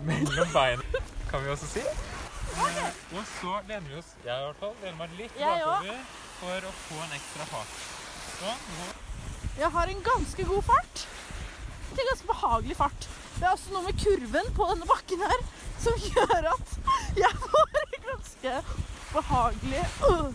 mellom 0.09 0.51
beina, 0.53 1.03
kan 1.31 1.45
vi 1.45 1.53
også 1.55 1.71
si. 1.71 1.85
Eh, 1.87 2.83
og 3.15 3.23
så 3.37 3.59
lener 3.69 3.87
vi 3.91 3.99
oss 4.01 4.15
Jeg 4.25 4.35
i 4.35 4.47
hvert 4.47 4.61
fall 4.63 4.75
lener 4.83 4.99
meg 4.99 5.15
litt 5.21 5.39
bakover 5.39 6.01
for 6.41 6.67
å 6.69 6.73
få 6.81 6.99
en 7.05 7.15
ekstra 7.21 7.47
fart. 7.53 7.77
Sånn. 8.41 8.67
Jeg 9.57 9.71
har 9.79 9.95
en 9.95 10.03
ganske 10.11 10.49
god 10.51 10.67
fart. 10.67 11.07
Til 11.95 12.11
ganske 12.11 12.29
behagelig 12.29 12.77
fart. 12.83 13.09
Det 13.37 13.45
er 13.45 13.53
også 13.53 13.75
noe 13.75 13.85
med 13.85 13.99
kurven 14.01 14.53
på 14.57 14.69
denne 14.71 14.89
bakken 14.89 15.25
her 15.27 15.43
som 15.83 15.99
gjør 16.01 16.49
at 16.55 16.77
jeg 17.21 17.41
får 17.43 17.75
en 17.81 17.99
ganske 18.11 18.55
behagelig 19.13 19.83
uh, 20.07 20.31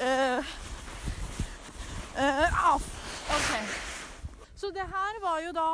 uh, 0.00 0.52
uh, 2.14 2.68
Au! 2.70 2.76
OK. 3.34 3.50
Så 4.56 4.70
det 4.70 4.86
her 4.86 5.18
var 5.22 5.42
jo 5.44 5.50
da 5.56 5.68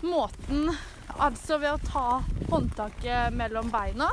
måten 0.00 0.72
Altså 1.20 1.58
ved 1.60 1.74
å 1.74 1.80
ta 1.84 2.04
håndtaket 2.48 3.34
mellom 3.34 3.66
beina. 3.72 4.06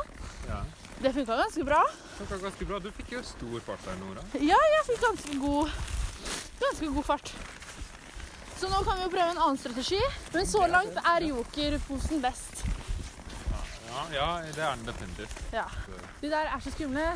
Ja. 0.48 0.64
Det 0.98 1.12
funka 1.14 1.38
ganske 1.38 1.64
bra. 1.64 1.84
Det 2.18 2.26
var 2.32 2.42
ganske 2.48 2.66
bra. 2.66 2.80
Du 2.82 2.90
fikk 2.98 3.14
jo 3.14 3.22
stor 3.24 3.62
fart 3.68 3.86
der, 3.86 4.00
Nora. 4.02 4.24
Ja, 4.42 4.58
jeg 4.74 4.88
fikk 4.90 5.04
ganske 5.06 5.38
god, 5.44 5.78
ganske 6.64 6.90
god 6.98 7.06
fart. 7.06 7.32
Så 8.58 8.70
nå 8.70 8.80
kan 8.84 8.98
vi 8.98 9.04
jo 9.06 9.10
prøve 9.14 9.32
en 9.32 9.38
annen 9.38 9.60
strategi. 9.62 10.00
Men 10.34 10.48
så 10.50 10.64
langt 10.72 10.98
er 11.04 11.26
jokerposen 11.30 12.22
best. 12.24 12.64
Ja, 13.88 14.06
ja, 14.14 14.30
det 14.46 14.62
er 14.62 14.76
den 14.76 14.86
definitivt. 14.88 15.44
Ja. 15.54 15.66
De 16.22 16.32
der 16.32 16.50
er 16.50 16.64
så 16.64 16.74
skumle. 16.74 17.12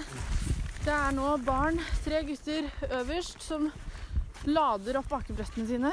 Det 0.81 0.93
er 0.93 1.13
nå 1.13 1.31
barn, 1.45 1.77
tre 2.05 2.23
gutter 2.25 2.69
øverst, 2.89 3.41
som 3.45 3.67
lader 4.49 4.97
opp 5.01 5.11
akebrettene 5.13 5.67
sine 5.69 5.91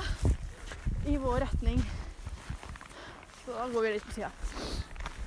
i 1.08 1.16
vår 1.20 1.42
retning. 1.44 1.82
Så 3.44 3.56
da 3.56 3.66
går 3.72 3.84
vi 3.84 3.94
litt 3.96 4.06
på 4.08 4.16
sida. 4.16 4.30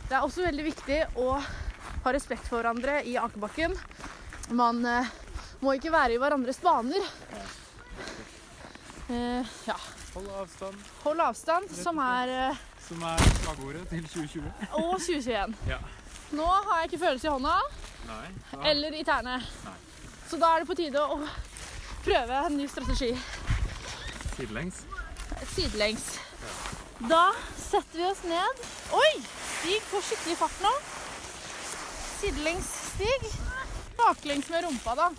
Det 0.10 0.17
er 0.17 0.25
også 0.25 0.45
veldig 0.45 0.65
viktig 0.65 0.99
å 1.21 1.27
ha 1.38 2.13
respekt 2.13 2.49
for 2.49 2.60
hverandre 2.60 2.99
i 3.10 3.15
akebakken. 3.21 3.73
Man 4.57 4.81
eh, 4.86 5.10
må 5.62 5.77
ikke 5.77 5.93
være 5.93 6.17
i 6.17 6.21
hverandres 6.21 6.62
baner. 6.62 7.05
Eh, 9.10 9.57
ja. 9.69 9.77
Hold 10.13 10.28
avstand. 10.41 10.76
Hold 11.04 11.21
avstand, 11.24 11.69
som 11.84 12.00
er 12.04 12.32
eh, 12.36 12.58
Som 12.88 13.04
er 13.08 13.21
slagordet 13.41 13.86
til 13.89 14.04
2020. 14.08 14.50
Og 14.74 14.97
2021. 15.00 15.56
Ja. 15.69 15.78
Nå 16.36 16.47
har 16.47 16.82
jeg 16.82 16.89
ikke 16.91 17.00
følelse 17.06 17.28
i 17.28 17.32
hånda 17.32 17.54
Nei. 18.08 18.28
da- 18.52 18.63
eller 18.71 18.97
i 19.00 19.04
tærne. 19.08 19.38
Nei. 19.65 19.78
Så 20.30 20.39
da 20.39 20.50
er 20.56 20.60
det 20.63 20.67
på 20.71 20.76
tide 20.80 21.00
å 21.00 21.17
prøve 22.06 22.41
en 22.47 22.58
ny 22.58 22.67
strategi. 22.71 23.12
Sidelengs. 24.36 24.84
Sidelengs. 25.56 26.06
Da 27.10 27.24
setter 27.60 27.97
vi 28.00 28.06
oss 28.12 28.24
ned. 28.28 28.62
Oi! 28.95 29.12
Stig 29.62 29.82
får 29.91 30.06
skikkelig 30.10 30.38
fart 30.39 30.62
nå. 30.63 30.71
Sidelengs 32.21 32.69
stig. 32.93 33.32
Baklengs 34.00 34.50
med 34.50 34.63
rumpa, 34.67 34.95
da. 35.00 35.10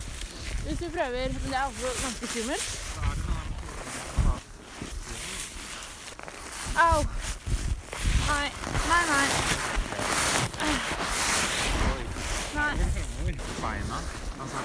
Hvis 0.67 0.81
vi 0.85 0.89
prøver. 0.95 1.33
Men 1.41 1.51
det 1.51 1.59
er 1.61 1.69
også 1.69 1.93
ganske 2.07 2.33
skummelt. 2.33 2.92
Au. 6.77 7.05
Nei. 8.29 8.51
Nei, 8.89 9.05
nei. 9.09 9.29
Nei. 12.55 12.77
Henger 13.25 13.43
beina. 13.61 13.99
Altså, 14.41 14.59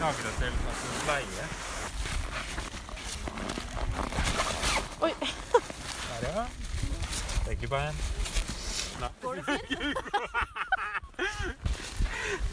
lager 0.00 0.22
det 0.22 0.32
til 0.38 0.52
altså, 0.68 0.86
leie. 1.06 1.44
Oi. 5.00 5.12
Der, 6.20 6.28
ja. 6.28 6.44
Begge 7.46 7.68
bein. 7.68 7.96
Nei. 9.00 9.08
Går 9.22 9.34
det 9.34 9.44
fint? 9.44 9.68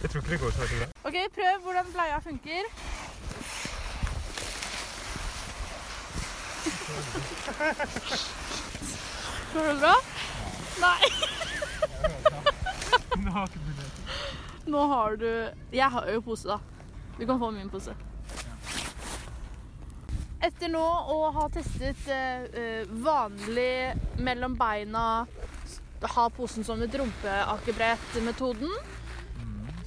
Jeg 0.01 0.09
tror 0.09 0.21
ikke 0.21 0.31
det 0.31 0.39
går 0.39 0.51
så 0.51 0.59
veldig 0.59 0.77
bra. 0.77 0.87
OK, 1.03 1.15
prøv 1.35 1.61
hvordan 1.63 1.85
bleia 1.93 2.19
funker. 2.19 2.63
Går 9.55 9.67
det 9.67 9.75
bra? 9.79 9.95
Nei. 10.81 10.99
Nå 14.65 14.87
har 14.87 15.15
du 15.15 15.29
Jeg 15.71 15.89
har 15.91 16.09
jo 16.11 16.21
pose, 16.21 16.47
da. 16.49 16.59
Du 17.19 17.25
kan 17.25 17.39
få 17.39 17.51
min 17.55 17.69
pose. 17.71 17.95
Etter 20.43 20.69
nå 20.69 20.83
å 20.83 21.31
ha 21.33 21.45
testet 21.49 22.03
eh, 22.11 22.43
eh, 22.51 22.91
vanlig 23.07 23.95
mellom 24.19 24.57
beina, 24.59 25.25
ha 26.15 26.25
posen 26.35 26.67
som 26.67 26.83
et 26.83 26.99
rumpeakebrett-metoden, 26.99 28.75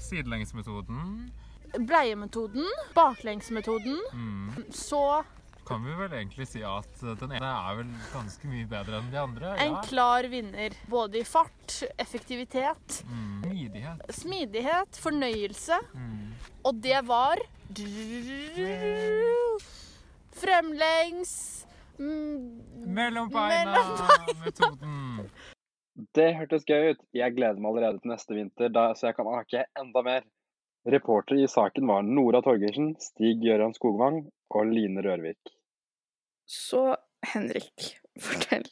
Sidelengsmetoden 0.09 1.29
bleiemetoden, 1.77 2.65
baklengsmetoden, 2.95 4.01
mm. 4.13 4.65
så 4.73 5.25
kan 5.69 5.85
vi 5.85 5.95
vel 5.99 6.15
egentlig 6.17 6.47
si 6.49 6.63
at 6.65 7.03
den 7.21 7.35
ene 7.37 7.49
er 7.49 7.77
vel 7.83 7.91
ganske 8.15 8.49
mye 8.49 8.67
bedre 8.71 8.99
enn 9.03 9.11
de 9.13 9.19
andre. 9.21 9.53
en 9.61 9.75
ja. 9.77 9.83
klar 9.85 10.29
vinner. 10.33 10.77
Både 10.89 11.21
i 11.21 11.25
fart, 11.29 11.83
effektivitet, 12.01 13.03
Mm. 13.09 13.43
Smidighet. 13.45 14.15
smidighet, 14.15 14.97
fornøyelse. 15.03 15.79
Mm. 15.95 16.33
Og 16.65 16.81
det 16.83 17.01
var 17.07 17.39
Fremlengs 20.39 21.67
mm, 21.99 22.87
Mellom 22.87 23.29
Mellom 23.29 23.31
beina-metoden. 23.35 25.29
Det 26.15 26.29
hørtes 26.39 26.63
gøy 26.63 26.93
ut. 26.95 27.01
Jeg 27.13 27.35
gleder 27.35 27.59
meg 27.59 27.73
allerede 27.75 27.99
til 27.99 28.13
neste 28.13 28.37
vinter, 28.37 28.69
da, 28.71 28.93
så 28.95 29.09
jeg 29.09 29.17
kan 29.17 29.31
ake 29.35 29.65
enda 29.81 30.03
mer. 30.07 30.27
Reportere 30.87 31.43
i 31.43 31.49
saken 31.51 31.89
var 31.91 32.05
Nora 32.07 32.39
Torgersen, 32.45 32.93
Stig 33.03 33.43
Gøran 33.43 33.75
Skogvang 33.75 34.21
og 34.55 34.71
Line 34.71 35.03
Rørvik. 35.03 35.58
Så 36.49 36.97
Henrik, 37.35 37.97
fortell. 38.21 38.65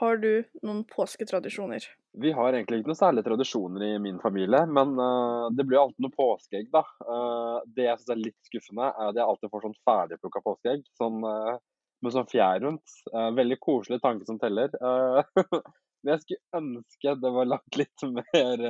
Har 0.00 0.16
du 0.16 0.44
noen 0.62 0.84
påsketradisjoner? 0.88 1.84
Vi 2.22 2.30
har 2.32 2.54
egentlig 2.56 2.80
ikke 2.80 2.90
noen 2.90 2.98
særlige 2.98 3.26
tradisjoner 3.26 3.82
i 3.84 3.98
min 4.00 4.16
familie, 4.22 4.62
men 4.66 4.94
uh, 4.96 5.50
det 5.52 5.66
blir 5.68 5.82
alltid 5.82 6.06
noe 6.06 6.14
påskeegg, 6.16 6.70
da. 6.72 6.80
Uh, 7.04 7.58
det 7.76 7.84
jeg 7.84 8.00
syns 8.00 8.14
er 8.14 8.22
litt 8.22 8.48
skuffende, 8.48 8.88
er 8.88 9.10
at 9.10 9.20
jeg 9.20 9.26
alltid 9.26 9.52
får 9.52 9.66
sånn 9.66 9.76
ferdigplukka 9.90 10.42
påskeegg 10.46 10.86
sånn, 10.96 11.20
uh, 11.28 11.60
med 12.00 12.16
sånn 12.16 12.30
fjær 12.32 12.62
rundt. 12.64 12.96
veldig 13.36 13.58
koselig 13.60 14.00
tanke 14.00 14.24
som 14.24 14.38
teller. 14.40 14.72
men 16.00 16.12
jeg 16.14 16.22
skulle 16.22 16.62
ønske 16.62 17.12
det 17.20 17.32
var 17.34 17.50
lagt 17.50 17.76
litt 17.76 18.04
mer 18.08 18.62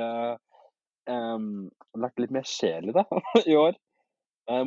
um, 1.07 1.69
Lagt 2.03 2.19
litt 2.19 2.33
mer 2.35 2.43
sjel 2.43 2.91
i 2.91 2.97
det 2.97 3.05
i 3.53 3.55
år. 3.55 3.79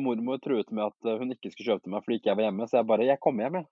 Mormor 0.01 0.37
truet 0.43 0.71
med 0.71 0.87
at 0.87 0.99
hun 1.19 1.33
ikke 1.33 1.51
skulle 1.51 1.73
kjøpe 1.73 1.83
til 1.85 1.93
meg 1.93 2.05
fordi 2.05 2.17
ikke 2.19 2.31
jeg 2.31 2.39
var 2.39 2.47
hjemme, 2.47 2.67
så 2.69 2.79
jeg 2.79 2.89
bare 2.89 3.09
Jeg 3.09 3.23
kommer 3.23 3.41
hjem, 3.45 3.57
jeg. 3.59 3.67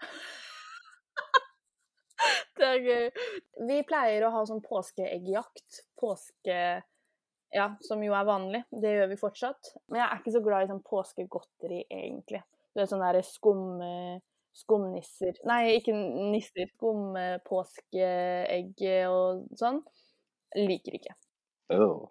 Det 2.58 2.66
er 2.70 2.84
gøy. 2.84 3.06
Vi 3.68 3.76
pleier 3.88 4.24
å 4.24 4.34
ha 4.34 4.40
sånn 4.48 4.64
påskeeggjakt. 4.64 5.68
Påske... 6.00 6.58
Ja, 7.54 7.66
som 7.86 8.00
jo 8.02 8.12
er 8.18 8.26
vanlig. 8.26 8.60
Det 8.70 8.90
gjør 8.96 9.08
vi 9.12 9.18
fortsatt. 9.20 9.62
Men 9.90 10.00
jeg 10.00 10.08
er 10.08 10.18
ikke 10.20 10.34
så 10.34 10.42
glad 10.42 10.64
i 10.64 10.70
sånn 10.70 10.86
påskegodteri, 10.86 11.80
egentlig. 11.90 12.42
Det 12.74 12.80
er 12.84 12.90
sånne 12.90 13.22
skum... 13.26 13.64
Skumnisser 14.54 15.34
Nei, 15.48 15.62
ikke 15.80 15.92
nisser. 16.30 16.68
Skumpåskeegg 16.76 18.76
og 19.10 19.26
sånn. 19.58 19.80
Liker 20.54 20.94
ikke. 21.00 21.14
Oh. 21.74 22.06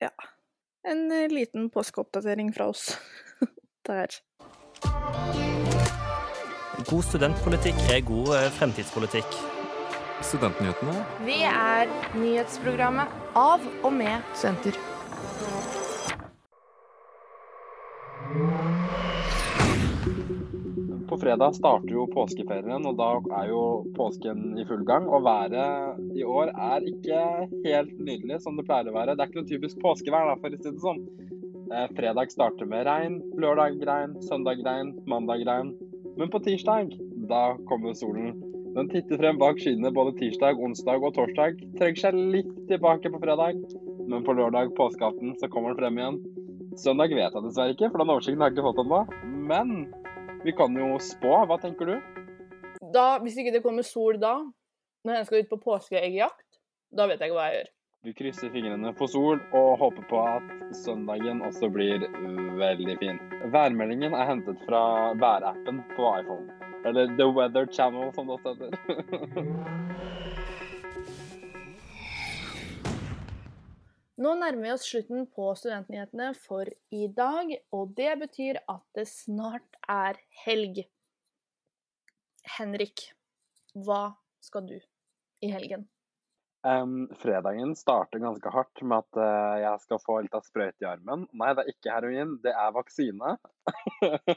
Ja. 0.00 0.08
En 0.82 1.12
eh, 1.12 1.28
liten 1.28 1.70
påskeoppdatering 1.70 2.52
fra 2.52 2.66
oss 2.66 2.98
der. 3.86 4.08
God 6.90 7.04
studentpolitikk 7.04 7.78
er 7.90 8.00
god 8.06 8.34
eh, 8.36 8.48
fremtidspolitikk. 8.58 9.38
Studentnyhetene. 10.22 11.04
Vi 11.26 11.38
er 11.46 11.90
nyhetsprogrammet 12.18 13.14
av 13.38 13.62
og 13.82 13.92
med 13.94 14.34
studenter. 14.34 14.78
Fredag 21.22 21.54
starter 21.54 21.92
jo 21.94 22.08
påskeferien, 22.10 22.82
og 22.88 22.96
da 22.98 23.12
er 23.38 23.50
jo 23.52 23.62
påsken 23.94 24.56
i 24.58 24.64
full 24.66 24.82
gang. 24.88 25.04
Og 25.06 25.22
været 25.22 26.00
i 26.18 26.24
år 26.26 26.50
er 26.50 26.86
ikke 26.90 27.20
helt 27.62 27.92
nydelig 28.02 28.40
som 28.42 28.58
det 28.58 28.66
pleier 28.66 28.90
å 28.90 28.96
være. 28.96 29.14
Det 29.14 29.22
er 29.22 29.30
ikke 29.30 29.38
noe 29.38 29.50
typisk 29.52 29.78
påskevær, 29.84 30.32
da, 30.32 30.34
for 30.42 30.50
å 30.50 30.58
si 30.58 30.72
det 30.72 30.82
sånn. 30.82 31.04
Eh, 31.70 31.86
fredag 31.94 32.34
starter 32.34 32.66
med 32.66 32.88
regn, 32.90 33.20
lørdag 33.38 33.78
regn, 33.86 34.18
søndag 34.26 34.64
regn, 34.66 34.96
mandag 35.06 35.46
regn. 35.46 35.70
Men 36.18 36.32
på 36.32 36.42
tirsdag, 36.42 36.90
da 37.30 37.44
kommer 37.70 37.94
solen. 37.94 38.34
Den 38.74 38.90
titter 38.90 39.22
frem 39.22 39.38
bak 39.38 39.62
skyene 39.62 39.94
både 39.94 40.16
tirsdag, 40.18 40.58
onsdag 40.58 41.06
og 41.06 41.14
torsdag. 41.14 41.62
Trenger 41.78 42.02
seg 42.02 42.18
litt 42.34 42.52
tilbake 42.66 43.14
på 43.14 43.22
fredag, 43.22 43.62
men 44.10 44.26
på 44.26 44.34
lørdag, 44.34 44.74
påskeaften, 44.74 45.36
så 45.38 45.46
kommer 45.54 45.70
den 45.70 45.84
frem 45.84 46.02
igjen. 46.02 46.22
Søndag 46.82 47.14
vet 47.14 47.30
jeg 47.30 47.46
dessverre 47.46 47.76
ikke, 47.76 47.92
for 47.92 48.02
den 48.02 48.10
oversikten 48.10 48.42
har 48.42 48.50
jeg 48.50 48.58
ikke 48.58 48.70
fått 48.72 48.82
ennå. 48.82 49.04
Men 49.52 49.76
vi 50.44 50.52
kan 50.52 50.74
jo 50.76 50.96
spå. 51.02 51.42
Hva 51.46 51.58
tenker 51.62 51.92
du? 51.92 51.94
Da, 52.92 53.18
Hvis 53.22 53.38
ikke 53.40 53.54
det 53.54 53.62
kommer 53.64 53.86
sol 53.86 54.18
da, 54.20 54.38
når 55.06 55.20
jeg 55.20 55.28
skal 55.28 55.44
ut 55.44 55.52
på 55.52 55.62
påskeeggjakt, 55.64 56.58
da 56.92 57.06
vet 57.08 57.22
jeg 57.22 57.30
ikke 57.30 57.38
hva 57.38 57.46
jeg 57.50 57.60
gjør. 57.60 57.70
Vi 58.02 58.12
krysser 58.18 58.50
fingrene 58.50 58.90
for 58.98 59.06
sol 59.06 59.38
og 59.54 59.76
håper 59.78 60.06
på 60.10 60.22
at 60.26 60.48
søndagen 60.74 61.38
også 61.46 61.68
blir 61.70 62.02
veldig 62.58 62.96
fin. 62.98 63.20
Værmeldingen 63.54 64.16
er 64.18 64.26
hentet 64.26 64.58
fra 64.66 65.12
værappen 65.22 65.78
på 65.94 66.10
iPhone. 66.18 66.50
Eller 66.82 67.14
The 67.14 67.28
Weather 67.30 67.70
Channel, 67.70 68.10
som 68.14 68.26
det 68.26 68.40
også 68.40 68.56
heter. 68.58 70.18
Nå 74.22 74.32
nærmer 74.38 74.62
vi 74.62 74.70
oss 74.70 74.84
slutten 74.86 75.24
på 75.34 75.48
Studentnyhetene 75.58 76.28
for 76.38 76.68
i 76.94 77.06
dag, 77.16 77.48
og 77.74 77.94
det 77.96 78.12
betyr 78.20 78.60
at 78.70 78.82
det 78.94 79.08
snart 79.10 79.78
er 79.90 80.20
helg. 80.44 80.84
Henrik, 82.58 83.08
hva 83.74 84.12
skal 84.44 84.68
du 84.68 84.76
i 85.42 85.50
helgen? 85.50 85.88
Um, 86.62 87.08
fredagen 87.18 87.72
starter 87.74 88.22
ganske 88.22 88.52
hardt 88.54 88.82
med 88.86 89.02
at 89.02 89.18
uh, 89.18 89.56
jeg 89.58 89.82
skal 89.82 90.02
få 90.04 90.20
litt 90.22 90.36
av 90.38 90.44
sprøyte 90.46 90.84
i 90.84 90.90
armen. 90.92 91.24
Nei, 91.34 91.50
det 91.58 91.64
er 91.64 91.72
ikke 91.72 91.96
heroin, 91.96 92.36
det 92.44 92.52
er 92.54 92.76
vaksine. 92.76 93.32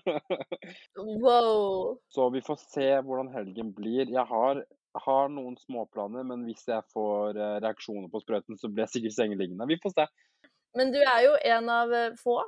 wow! 1.28 2.00
Så 2.10 2.32
vi 2.34 2.42
får 2.48 2.64
se 2.64 2.90
hvordan 3.06 3.30
helgen 3.36 3.70
blir. 3.78 4.10
Jeg 4.10 4.26
har, 4.32 4.64
har 5.06 5.30
noen 5.34 5.56
småplaner, 5.60 6.26
men 6.28 6.46
hvis 6.48 6.66
jeg 6.70 6.86
får 6.94 7.38
uh, 7.40 7.58
reaksjoner 7.64 8.10
på 8.12 8.22
sprøyten, 8.24 8.58
så 8.60 8.70
blir 8.72 8.86
jeg 8.86 8.96
sikkert 8.96 9.18
sengeliggende. 9.18 9.68
Vi 9.70 9.80
får 9.84 9.96
se. 9.96 10.08
Men 10.76 10.92
du 10.94 11.00
er 11.00 11.22
jo 11.24 11.36
en 11.56 11.70
av 11.72 11.94
eh, 11.96 12.18
få. 12.20 12.42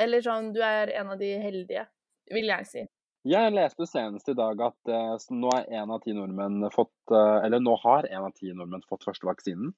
Eller 0.00 0.24
sånn, 0.24 0.48
du 0.54 0.58
er 0.66 0.90
en 0.98 1.12
av 1.12 1.20
de 1.20 1.28
heldige, 1.38 1.84
vil 2.32 2.48
jeg 2.50 2.66
si. 2.66 2.82
Jeg 3.28 3.52
leste 3.54 3.86
senest 3.86 4.32
i 4.32 4.34
dag 4.34 4.58
at 4.66 4.90
uh, 4.90 5.28
nå 5.30 5.52
er 5.54 5.68
en 5.82 5.92
av 5.94 6.02
ti 6.02 6.14
nordmenn 6.16 6.64
fått 6.74 7.12
Eller 7.14 7.62
nå 7.62 7.76
har 7.84 8.08
en 8.08 8.26
av 8.26 8.32
ti 8.34 8.50
nordmenn 8.50 8.82
fått 8.88 9.06
første 9.06 9.28
vaksinen. 9.28 9.70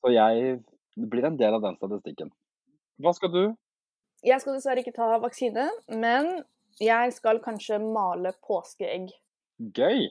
Så 0.00 0.12
jeg 0.12 0.58
blir 1.00 1.24
en 1.24 1.38
del 1.40 1.56
av 1.56 1.64
den 1.64 1.78
statistikken. 1.78 2.32
Hva 3.00 3.14
skal 3.16 3.32
du? 3.32 3.42
Jeg 4.26 4.42
skal 4.42 4.58
dessverre 4.58 4.82
ikke 4.84 4.96
ta 4.96 5.14
vaksine, 5.22 5.70
men 5.96 6.42
jeg 6.80 7.12
skal 7.16 7.40
kanskje 7.44 7.80
male 7.80 8.34
påskeegg. 8.44 9.08
Gøy! 9.76 10.10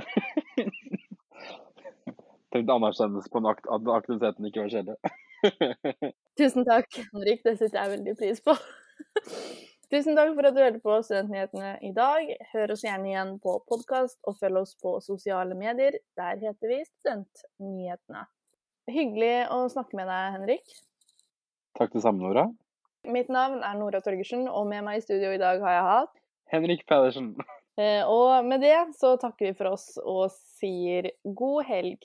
Tenkte 2.52 2.74
anerkjennelse 2.76 3.32
på 3.32 3.42
at 3.48 3.90
aktiviteten 3.96 4.48
ikke 4.48 4.64
var 4.66 4.72
kjedelig. 4.72 5.12
Tusen 6.38 6.66
takk, 6.68 6.88
Henrik. 7.14 7.42
Det 7.46 7.56
setter 7.58 7.78
jeg 7.80 7.92
veldig 7.96 8.14
pris 8.20 8.42
på. 8.44 8.56
Tusen 9.92 10.16
takk 10.16 10.30
for 10.36 10.48
at 10.48 10.56
du 10.56 10.60
hørte 10.62 10.80
på 10.84 10.98
Studentnyhetene 11.04 11.72
i 11.84 11.90
dag. 11.96 12.28
Hør 12.52 12.74
oss 12.76 12.84
gjerne 12.84 13.10
igjen 13.10 13.34
på 13.44 13.58
podkast, 13.68 14.18
og 14.28 14.38
følg 14.40 14.62
oss 14.62 14.76
på 14.80 14.94
sosiale 15.04 15.56
medier. 15.58 15.98
Der 16.16 16.38
heter 16.40 16.70
vi 16.70 16.78
Studentnyhetene. 16.88 18.26
Hyggelig 18.92 19.34
å 19.52 19.62
snakke 19.72 19.98
med 19.98 20.08
deg, 20.12 20.38
Henrik. 20.38 20.78
Takk 21.78 21.92
det 21.96 22.04
samme, 22.04 22.24
Nora. 22.24 22.46
Mitt 23.08 23.28
navn 23.32 23.64
er 23.66 23.76
Nora 23.80 24.00
Torgersen, 24.04 24.44
og 24.48 24.68
med 24.70 24.84
meg 24.86 25.00
i 25.00 25.04
studio 25.04 25.32
i 25.34 25.40
dag 25.40 25.60
har 25.64 25.76
jeg 25.76 25.86
hatt 25.88 26.18
Henrik 26.52 26.84
Pedersen. 26.88 27.32
Eh, 27.80 28.04
og 28.04 28.44
med 28.44 28.60
det 28.60 28.76
så 28.98 29.14
takker 29.20 29.48
vi 29.48 29.54
for 29.56 29.72
oss 29.72 29.94
og 29.98 30.32
sier 30.60 31.08
god 31.24 31.64
helg. 31.70 32.04